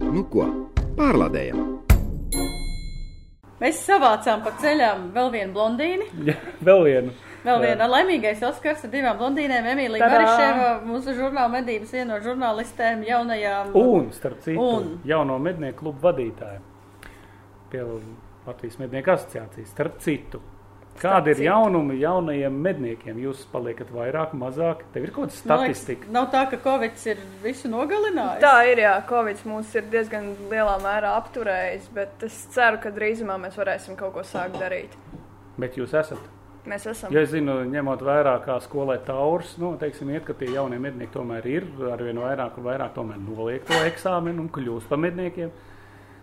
[0.00, 0.48] Nu ko,
[0.96, 1.60] pārlādējam!
[3.60, 6.08] Mēs savācām pa ceļām vēl vienu blondīni.
[6.30, 7.12] Ja, vēl vienu.
[7.44, 9.68] Vēl viena laimīgais Oskars ar divām blondīnēm.
[9.72, 10.20] Emīlija Tadā!
[10.20, 13.74] Mariševa, mūsu žurnāla medības viena no žurnālistēm jaunajām.
[13.80, 14.90] Un, starp citu, Un.
[15.08, 16.60] jauno mednieku klubu vadītāju
[17.70, 17.84] pie
[18.46, 19.70] Latvijas mednieku asociācijas.
[19.72, 20.40] Starp citu,
[21.00, 21.46] kādi ir citu.
[21.46, 23.20] jaunumi jaunajiem medniekiem?
[23.24, 24.82] Jūs paliekat vairāk, mazāk?
[24.92, 26.10] Tev ir kaut kāda Man liekas, statistika.
[26.16, 28.42] Nav tā, ka Covid ir visu nogalinājis.
[28.42, 33.38] Tā ir, jā, Covid mūs ir diezgan lielā mērā apturējis, bet es ceru, ka drīzumā
[33.46, 34.98] mēs varēsim kaut ko sākt darīt.
[35.60, 36.20] Bet jūs esat.
[36.68, 37.12] Mēs esam.
[37.14, 41.14] Ja es zinu, ņemot vērā, kā skolē taurs, nu, teiksim, iet, ka tie jaunie mednieki
[41.14, 45.52] tomēr ir, arvien vairāk un vairāk tomēr noliek to eksāmenu un kļūst par medniekiem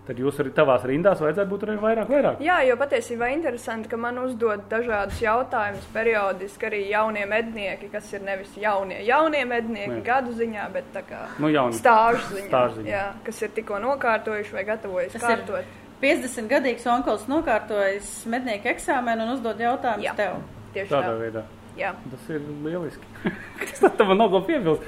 [0.08, 2.44] tad jūs arī tavās rindās vajadzētu būt arvien vairāk, vairāk.
[2.44, 8.24] Jā, jo patiesībā interesanti, ka man uzdod dažādus jautājumus periodiski arī jaunie mednieki, kas ir
[8.28, 10.06] nevis jaunie, jaunie mednieki jā.
[10.08, 12.94] gadu ziņā, bet tā kā nu, jauni, stāžu ziņā, stāžu ziņā.
[12.94, 15.68] Jā, kas ir tikko nokārtojuši vai gatavojas kas kārtot.
[15.68, 15.87] Ir?
[16.02, 20.14] 50-gadīgs onkulis nokārtojas mednieku eksāmenu un uzdod jautājumu Jā.
[20.18, 20.42] tev.
[20.76, 21.16] Tieši tādā tā.
[21.22, 21.44] veidā.
[21.78, 21.94] Jā.
[22.12, 23.32] Tas ir lieliski.
[23.62, 24.86] Kas tad man nav piebilst?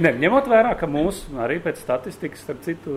[0.00, 2.94] Ne, ņemot vērā, ka mūsu arī pēc statistikas, starp citu,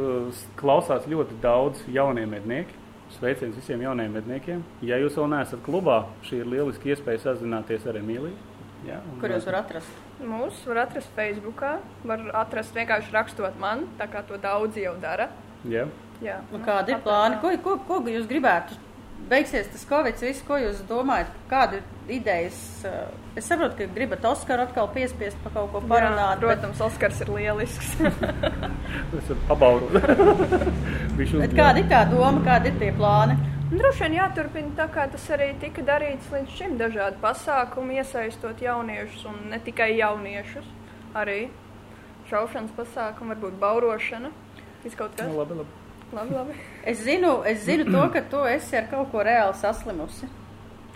[0.59, 2.79] klausās ļoti daudz jaunie mednieki.
[3.17, 4.63] Sveiciens visiem jaunajiem medniekiem.
[4.81, 8.33] Ja jūs vēl neesat klubā, šī ir lieliski iespēja sazināties ar Emīliju.
[8.87, 9.99] Jā, Kur jūs varat atrast?
[10.23, 11.61] Mūs var atrast Facebook,
[12.07, 15.29] var atrast vienkārši rakstot man, tā kā to daudzi jau dara.
[15.63, 15.85] Jā.
[15.85, 15.93] Yeah.
[16.23, 16.39] Jā.
[16.51, 17.39] Nu, kādi ir plāni?
[17.41, 18.79] Ko, ko, ko jūs gribētu?
[19.29, 21.29] Beigsies tas Covid, viss, ko jūs domājat?
[21.51, 22.57] Kāda ir idejas?
[22.87, 26.35] Uh, Es saprotu, ka gribat Oskaru atkal piespiest par kaut ko parunāt.
[26.35, 27.95] Jā, protams, Oskars ir lielisks.
[29.17, 29.57] Es esmu
[31.17, 33.37] Bet, bet kāda ir tā doma, kādi ir tie plāni?
[33.73, 36.75] Droši vien jāturpina tā, kā tas arī tika darīts līdz šim.
[36.77, 40.67] Dažādi pasākumi, iesaistot jauniešus un ne tikai jauniešus.
[41.17, 41.39] Arī
[42.29, 44.29] šaušanas pasākumi, varbūt baurošana.
[44.83, 45.82] Viss kaut kas Nu, labi, labi.
[46.17, 46.35] Labi.
[46.37, 46.57] labi.
[46.85, 50.29] Es zinu, es zinu to, ka tu esi ar kaut ko reāli saslimusi.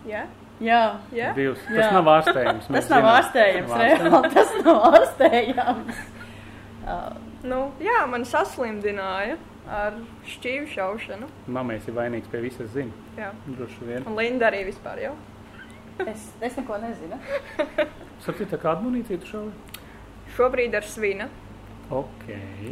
[0.08, 0.26] Jā,
[0.58, 1.34] Jā, jā.
[1.38, 1.62] Divs.
[1.70, 1.84] Jā.
[1.84, 2.70] Tas nav ārstējams.
[2.74, 3.74] tas nav ārstējams.
[3.78, 6.06] Reāli, tas nav ārstējams.
[7.48, 9.36] Nu, jā, man saslimdināja
[9.70, 9.98] ar
[10.28, 11.28] šķīvi šaušanu.
[11.52, 12.96] Mamēs ir vainīgs pie visas zina.
[13.20, 13.34] Jā.
[13.46, 14.06] Droši vien.
[14.08, 15.12] Un Linda arī vispār jau.
[16.08, 17.20] Es, es neko nezinu.
[18.26, 19.84] Sapratu, kādu munīciju tu šauji?
[20.38, 21.28] Šobrīd ar svina.
[21.94, 22.28] Ok.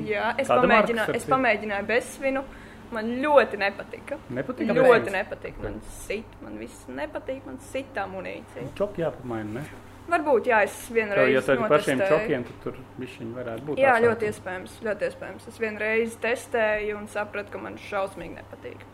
[0.05, 2.45] Jā, es, Kāda marka, pamēģināju, starp es pamēģināju bez svinu.
[2.93, 4.18] Man ļoti nepatika.
[4.30, 4.70] Nepatīk?
[4.78, 5.57] Ļoti nepatīk.
[5.63, 7.41] Man sit, man viss nepatīk.
[7.47, 8.68] Man sit tā munīcija.
[8.78, 9.93] Čoki jāpamaina, ne?
[10.05, 12.20] Varbūt, jā, es Tev, vienreiz ja tad pašiem notestēju.
[12.28, 13.80] čokiem, tad tur višķiņi varētu būt.
[13.82, 15.47] Jā, ļoti iespējams, ļoti iespējams.
[15.49, 18.86] Es vienreiz testēju un sapratu, ka man šausmīgi nepatīk.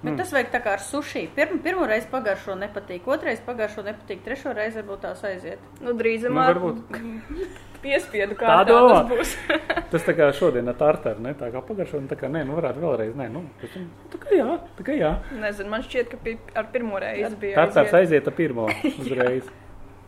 [0.00, 1.26] Bet tas vajag tā kā ar sushi.
[1.36, 5.60] Pirm, pirmo reizi pagaršo nepatīk, otrais pagaršo nepatīk, trešo reizi varbūt tās aiziet.
[5.84, 6.94] Nu, drīzumā Nu, varbūt.
[7.84, 8.96] piespiedu Tā kārtā domā.
[8.96, 9.34] tas būs.
[9.92, 11.32] Tas tā kā šodien ar tartaru, ne?
[11.36, 13.42] Tā kā pagājušajā, tā kā nē, nu varētu vēlreiz, nē, nu,
[14.12, 15.14] tā kā jā, tā kā jā.
[15.40, 17.56] Nezinu, man šķiet, ka pi ar pirmo reizi bija.
[17.58, 18.28] Tartars aiziet.
[18.30, 18.68] ar pirmo
[19.00, 19.48] uzreiz.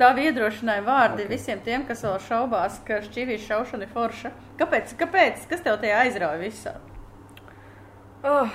[0.00, 1.26] Tā iedrošināja vārdi Ok.
[1.26, 1.30] okay.
[1.30, 4.32] visiem tiem, kas vēl šaubās, ka šķīvīs šaušana ir forša.
[4.60, 4.94] Kāpēc?
[4.98, 5.44] Kāpēc?
[5.50, 6.76] Kas tev tajā aizrauja visā?
[8.22, 8.48] Oh,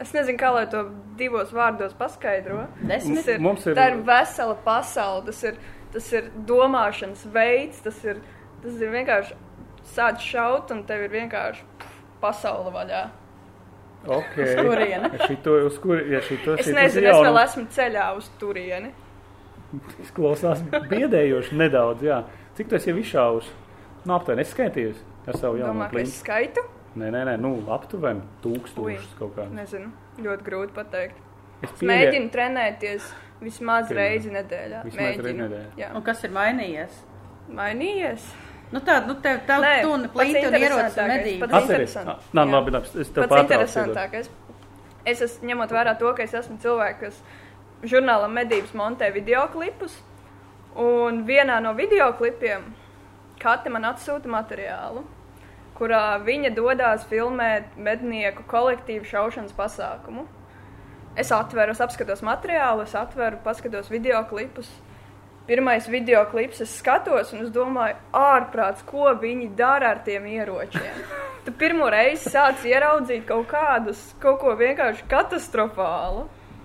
[0.00, 0.84] es nezinu, kā lai to
[1.16, 2.66] divos vārdos paskaidro.
[2.82, 3.20] Desmit?
[3.24, 5.54] Tas ir, Mums ir- tā ir vesela pasaule, tas ir,
[5.92, 8.20] tas ir domāšanas veids, tas ir,
[8.62, 9.34] tas ir vienkārši
[9.94, 13.04] sāc šaut un tev ir vienkārši pff, pasaule vaļā.
[14.06, 14.34] Ok.
[14.36, 15.08] kurieni?
[15.18, 18.26] Ja šito, uz kur, ja šito, Es šitas nezinu, ir es vēl esmu ceļā uz
[18.40, 18.90] turieni.
[20.04, 22.18] Izklausās biedējoši nedaudz, jā.
[22.58, 23.48] Cik esi jau izšāvis?
[24.04, 26.60] Nu, aptuveni, es skaitījos ar savu Domāju, ka es skaitu.
[26.94, 29.50] Nē, nē, nē, nu, aptuveni tūkstošus kaut kādā.
[29.56, 29.90] Nezinu,
[30.22, 31.16] ļoti grūti pateikt.
[31.62, 33.08] Es Es mēģinu trenēties
[33.42, 33.96] vismaz Pirmā.
[33.96, 34.82] reizi nedēļā.
[34.84, 35.48] Vismaz reizi Mēģinu.
[35.48, 35.70] nedēļā.
[35.80, 35.88] Jā.
[35.96, 37.00] Un kas ir mainījies?
[37.50, 38.28] Mainījies.
[38.72, 39.82] Nu tā, nu tev tā pats
[40.14, 40.52] plīti un
[41.08, 41.40] medību.
[41.40, 41.94] pats- Atceries?
[41.96, 42.24] interesanti.
[42.34, 42.50] Nā, Jā.
[42.52, 43.52] labi, labi, es tev Pats pārtraucu.
[43.52, 44.28] interesantākais.
[45.06, 47.22] Es esmu ņemot vērā to, ka es esmu cilvēks, kas
[47.82, 49.98] žurnālam medības montē videoklipus.
[50.76, 52.62] Un vienā no videoklipiem
[53.38, 55.04] Kate man atsūta materiālu,
[55.78, 60.26] kurā viņa dodas filmēt mednieku kolektīvu šaušanas pasākumu.
[61.18, 64.70] Es atveru, es apskatos materiālu, es atveru, paskatos videoklipus.
[65.44, 71.04] Pirmais videoklips es skatos, un es domāju, ārprāts, ko viņi dara ar tiem ieročiem.
[71.44, 76.22] Tu pirmo reizi sāc ieraudzīt kaut kādus, kaut ko vienkārši katastrofālu.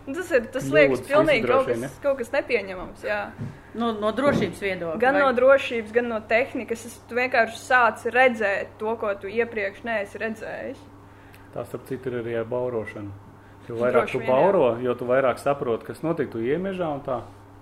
[0.08, 3.04] Un Tas, ir, tas liekas Jūdas pilnīgi kaut kas, kaut kas nepieņemams.
[3.04, 3.20] Jā.
[3.78, 5.00] Nu, no drošības viedokļa.
[5.02, 5.24] Gan vai?
[5.24, 6.86] no drošības, gan no tehnikas.
[6.90, 10.86] Es, tu vienkārši sāc redzēt to, ko tu iepriekš neesi redzējis.
[11.54, 13.12] Tā starp citu ir arī ar baurošanu.
[13.70, 16.32] Jo vairāk Droši tu bauro, jo tu vairāk saproti, kas notiek.
[16.34, 17.20] Tu iemežā un tā,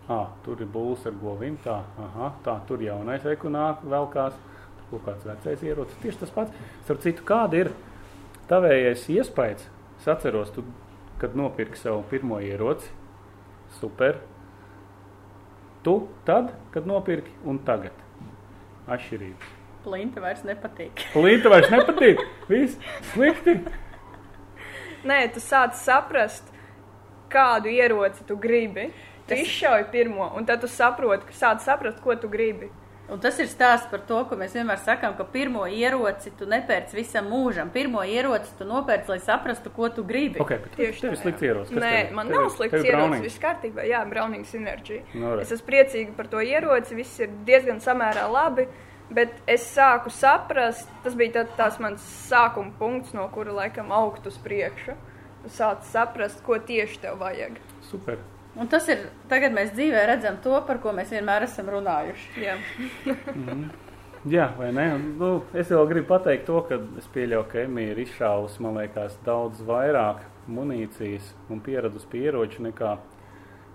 [0.08, 4.38] ah, tur ir būs ar govīm, tā, aha, tā, tur jaunais eku nāk, vēl kāds,
[4.78, 6.00] tur kaut kāds vecais ierocis.
[6.04, 6.64] Tieši tas pats.
[6.86, 7.74] Starp citu, kāda ir
[8.48, 9.68] tavējais iespējas?
[10.00, 10.64] Es atceros, tu,
[11.20, 12.88] kad nopirki savu pirmo ieroci,
[13.82, 14.22] super.
[15.88, 15.96] Tu
[16.28, 17.96] tad, kad nopirki, un tagad.
[18.92, 19.52] Atšķirības.
[19.86, 21.00] Plinta vairs nepatīk.
[21.24, 22.24] Līta vairs nepatīk.
[22.52, 22.76] Viss
[23.14, 23.54] slikti.
[25.08, 26.50] Nē, tu sāc saprast,
[27.32, 28.90] kādu ieroci tu gribi.
[29.28, 32.68] Tu Tas- izšauji pirmo, un tad tu saproti, ka sāc saprast, ko tu gribi.
[33.08, 36.92] Un tas ir stāsts par to, ka mēs vienmēr sakām, ka pirmo ieroci tu nepērc
[36.96, 37.70] visam mūžam.
[37.72, 40.42] Pirmo ieroci tu nopērc, lai saprastu, ko tu gribi.
[40.44, 41.72] Okay, Tieši tev ir slikts ierocis.
[41.72, 42.12] Kas Nē, tev ir?
[42.20, 43.24] man Tev nav slikts tev ir ierocis.
[43.30, 45.00] Viss kārtībā, jā, Browning Synergy.
[45.16, 45.48] Nu, re.
[45.48, 48.68] es esmu priecīga par to ieroci, viss ir diezgan samērā labi.
[49.08, 54.28] Bet es sāku saprast, tas bija tā, tās mans sākuma punkts, no kura laikam augt
[54.28, 55.00] uz priekšu.
[55.46, 57.56] Tu sāc saprast, ko tieši tev vajag.
[57.88, 58.20] Super.
[58.58, 62.32] Un tas ir, tagad mēs dzīvē redzam to, par ko mēs vienmēr esam runājuši.
[62.42, 62.56] Jā.
[64.28, 64.88] Jā, vai ne?
[65.20, 69.20] Nu, es vēl gribu pateikt to, ka es pieļauju, ka Emīļa ir izšāvusi, man liekas,
[69.24, 72.96] daudz vairāk munīcijas un pieradus pie ieroču nekā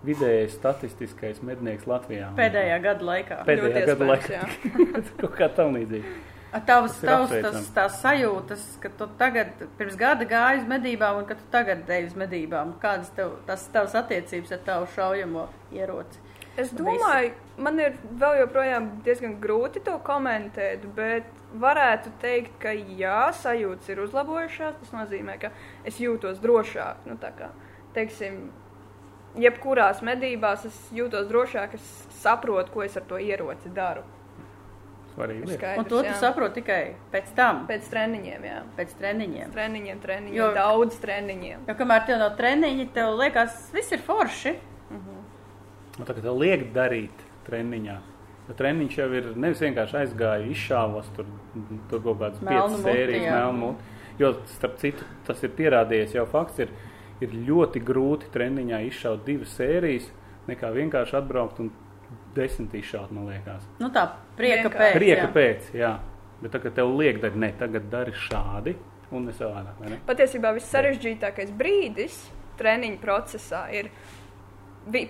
[0.03, 2.33] vidējais statistiskais mednieks Latvijā.
[2.37, 3.39] Pēdējā gada laikā.
[3.47, 4.43] Pēdējā gada laikā.
[5.23, 6.17] Kaut kā tam līdzīgi.
[6.53, 11.23] Tavs, Tas ir tavs, tas, tās sajūtas, ka tu tagad pirms gada gāji uz medībām
[11.23, 12.75] un ka tu tagad ej uz medībām.
[12.83, 16.21] Kādas tev, tas tavs attiecības ar tavu šaujamo ieroci?
[16.61, 23.31] Es domāju, man ir vēl joprojām diezgan grūti to komentēt, bet varētu teikt, ka jā,
[23.41, 24.77] sajūtas ir uzlabojušās.
[24.83, 25.55] Tas nozīmē, ka
[25.89, 27.07] es jūtos drošāk.
[27.09, 27.49] Nu, tā kā,
[27.97, 28.51] teiksim,
[29.41, 34.05] jebkurās medībās es jūtos drošāk, es saprotu, ko es ar to ieroci daru.
[35.13, 35.55] Svarīgi.
[35.59, 36.15] Skaidrs, Un to tu jā.
[36.21, 38.61] saproti tikai pēc tam, Pēc treniņiem, jā.
[38.79, 39.51] pēc treniņiem.
[39.53, 41.67] Treniņiem, treniņiem, Jo- daudz treniņiem.
[41.69, 44.55] Jo kamēr tev nav treniņi, tev liekas, viss ir forši.
[45.99, 47.99] Un tagad tev liek darīt treniņā.
[48.49, 51.29] Jo treniņš jau ir nevis vienkārši aizgāja, izšāvos tur,
[51.91, 53.75] tur kaut kādas piecas sērijas, melnu.
[54.19, 56.73] Jo, starp citu, tas ir pierādījies jau fakts, ir,
[57.25, 60.09] ir ļoti grūti treniņā izšaut divas sērijas,
[60.49, 61.71] nekā vienkārši atbraukt un
[62.37, 63.67] desmit izšaut, man liekas.
[63.81, 64.07] Nu tā,
[64.39, 64.79] prieka Vienkārši.
[64.79, 64.97] pēc.
[64.99, 65.33] Prieka jā.
[65.37, 65.93] pēc, jā.
[66.43, 68.75] Bet tagad tev liek darīt, ne, tagad dari šādi
[69.13, 70.01] un ne savādāk, vai ne?
[70.09, 72.19] Patiesībā viss sarežģītākais brīdis
[72.61, 73.93] treniņu procesā ir.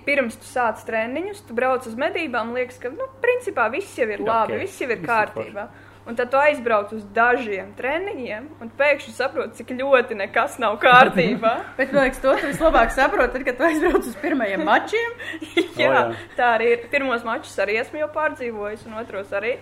[0.04, 4.18] Pirms tu sāc treniņus, tu brauc uz medībām, liekas, ka, nu, principā viss jau ir
[4.18, 5.64] Ir labi, ok, viss jau ir viss ir kārtībā.
[6.02, 11.52] Un tad tu aizbrauc uz dažiem treniņiem, un pēkšņi saproti, cik ļoti nekas nav kārtībā.
[11.78, 15.14] Bet, man liekas, to tu vislabāk saproti, tad, kad tu aizbrauc uz pirmajiem mačiem.
[15.78, 16.00] jā, jā.
[16.34, 16.88] tā arī ir.
[16.90, 19.54] Pirmos mačus arī esmu jau pārdzīvojis, un otros arī.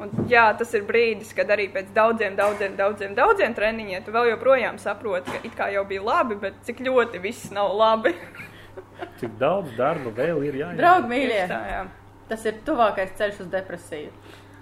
[0.00, 4.32] Un, jā, tas ir brīdis, kad arī pēc daudziem, daudziem, daudziem, daudziem treniņiem tu vēl
[4.32, 8.14] joprojām saproti, ka it kā jau bija labi, bet cik ļoti viss nav labi.
[9.20, 10.78] Cik daudz darba vēl ir jāizdara.
[10.78, 11.80] Draugi, mīļie, tā, jā.
[12.30, 14.12] tas ir tuvākais ceļš uz depresiju.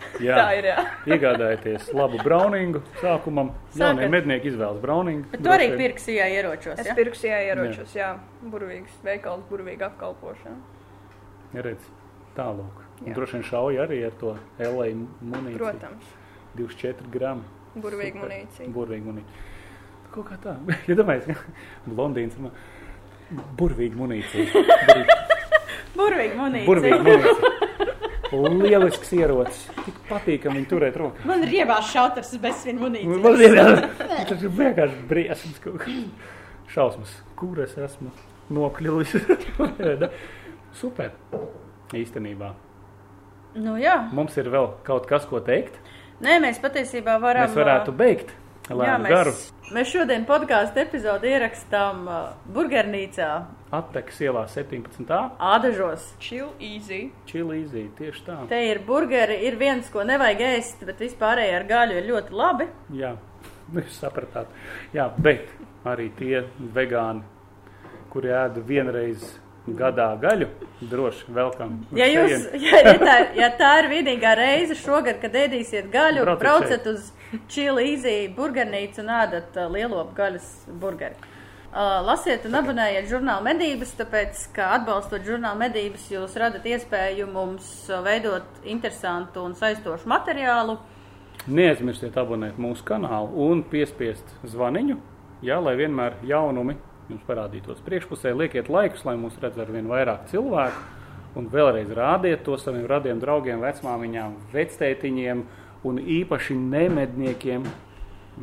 [0.26, 0.36] Jā.
[0.36, 0.68] tā ir.
[0.70, 0.84] Jā.
[1.14, 3.52] Iegādājieties labu browningu sākumam.
[3.78, 5.28] Jaunie mednieki izvēlas browningu.
[5.32, 6.78] Bet tu arī pirksi jā ieročos.
[6.78, 6.94] Es Ja?
[6.98, 8.10] pirkstu ieročus, jā,
[8.42, 10.56] burvīgs veikals, burvīga apkalpošana.
[11.54, 11.86] Ja redz,
[12.36, 12.84] tālāk.
[13.06, 13.14] Jā.
[13.16, 15.56] Droši vien šauja arī ar to LA munīciju.
[15.58, 16.10] Protams,
[16.58, 17.42] 24 gramu.
[17.76, 18.28] burvīga Super.
[18.28, 18.68] munīcija.
[18.74, 19.48] Burvīgi munīcija.
[20.10, 20.56] Kaut kā tā.
[20.90, 21.34] Ja domājies, ka
[21.98, 22.52] Londīns man
[23.56, 24.46] burvīgi munīcija.
[24.52, 25.18] Burvīgi,
[25.96, 26.66] Burvīgi munīcija.
[26.66, 27.89] burvīgi munīcija.
[28.32, 29.62] Lielisks ierocis.
[29.84, 31.24] Tik patīkami viņu turēt rokā.
[31.28, 33.22] Man ir riebās šautars bez svinu munīcijas.
[33.24, 35.62] Man liekas, tas ir vienkārši briesmas.
[35.64, 35.96] kaut kas.
[36.70, 38.12] Šausmas, kur es esmu
[38.54, 39.16] nokļuvis.
[40.80, 41.10] Super.
[41.96, 42.52] Īstenībā.
[43.58, 43.96] Nu jā.
[44.14, 45.80] Mums ir vēl kaut kas, ko teikt.
[46.22, 47.48] Nē, mēs patiesībā varam.
[47.48, 48.30] Mēs varētu beigt.
[48.68, 49.32] Jā, Lēnu garu.
[49.32, 52.20] mēs, mēs šodien podkāstu epizodu ierakstām uh,
[52.54, 53.30] burgernīcā
[53.70, 55.06] Attekas ielā 17.
[55.38, 56.08] Ādažos.
[56.18, 57.12] Chill easy.
[57.30, 58.38] Čilīzī, tieši tā.
[58.50, 62.66] Te ir burgeri, ir viens, ko nevajag ēst, bet vispārēji ar gaļu ir ļoti labi.
[62.98, 63.12] Jā,
[63.78, 64.50] jūs sapratāt.
[64.96, 65.52] Jā, bet
[65.86, 66.42] arī tie
[66.74, 67.22] vegāni,
[68.10, 69.22] kuri ēda vienreiz
[69.66, 70.48] gadā gaļu,
[70.90, 71.74] droši velkam.
[71.96, 76.44] Ja, jūs, ja, ja, tā, ja tā ir vienīgā reize šogad, kad ēdīsiet gaļu, Brauciet
[76.44, 77.10] braucat uz
[77.50, 80.48] Čilīzī burgernīcu un ēdat uh, lielo gaļas
[80.80, 81.18] burgeri.
[81.70, 87.68] Uh, lasiet un abonējiet žurnālu medības, tāpēc, ka atbalstot žurnālu medības, jūs radat iespēju mums
[87.92, 90.80] uh, veidot interesantu un saistošu materiālu.
[91.46, 94.98] Neaizmirstiet abonēt mūsu kanālu un piespiest zvaniņu,
[95.46, 96.74] jā, lai vienmēr jaunumi
[97.14, 98.32] jums parādītos priekšpusē.
[98.36, 100.82] Liekiet laikus, lai mūs redz ar vien vairāk cilvēku.
[101.38, 105.44] Un vēlreiz rādiet to saviem radiem draugiem, vecmāmiņām, vectētiņiem
[105.86, 107.70] un īpaši nemedniekiem,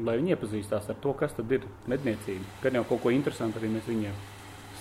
[0.07, 2.47] lai viņi iepazīstās ar to, kas tad ir medniecība.
[2.63, 4.36] Gan jau kaut ko interesantu arī mēs viņiem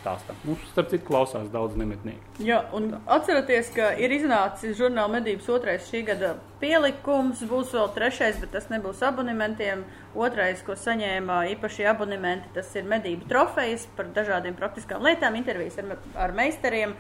[0.07, 0.39] stāstām.
[0.47, 2.23] Mums, starp citu, klausās daudz nemednieku.
[2.47, 7.43] Jā, un atcerieties, ka ir iznācis žurnāla medības otrais šī gada pielikums.
[7.51, 9.85] Būs vēl trešais, bet tas nebūs abonementiem.
[10.17, 15.99] Otrais, ko saņēma īpaši abonementi, tas ir medību trofejas par dažādiem praktiskām lietām, intervijas ar,
[16.15, 16.95] ar meistariem.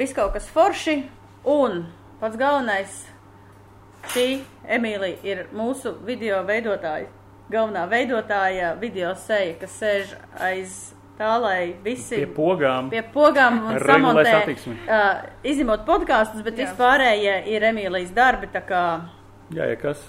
[0.00, 1.04] Viss kaut kas forši.
[1.46, 1.84] Un
[2.18, 3.04] pats galvenais,
[4.10, 7.06] šī Emīlija ir mūsu video veidotāja,
[7.52, 12.90] galvenā veidotāja, video seja, kas sēž aiz tā, lai visi Pie pogām.
[12.92, 16.66] pie pogām un samontē, uh, izņemot podkāstus, bet Jā.
[16.66, 18.82] vispārējie ir Emīlijas darbi, tā kā
[19.54, 20.00] Jā, ja kas.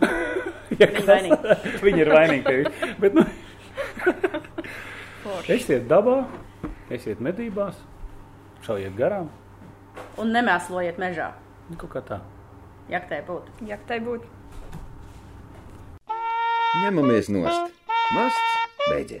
[0.80, 1.56] ja Viņa vainīga.
[1.84, 2.44] Viņa ir vainīga.
[2.48, 2.94] tevi.
[3.00, 3.24] Bet, nu,
[5.48, 6.16] esiet dabā,
[6.90, 7.76] esiet medībās,
[8.66, 9.28] šaujiet garām.
[10.18, 11.32] un nemēslojiet mežā,
[11.68, 12.20] Nu, Kaut kā tā.
[12.88, 13.50] jaktē būtu.
[13.66, 14.26] Ja tai būtu.
[16.84, 17.72] Ņemamies nost.
[18.14, 18.56] Masts
[18.90, 19.20] beidzies.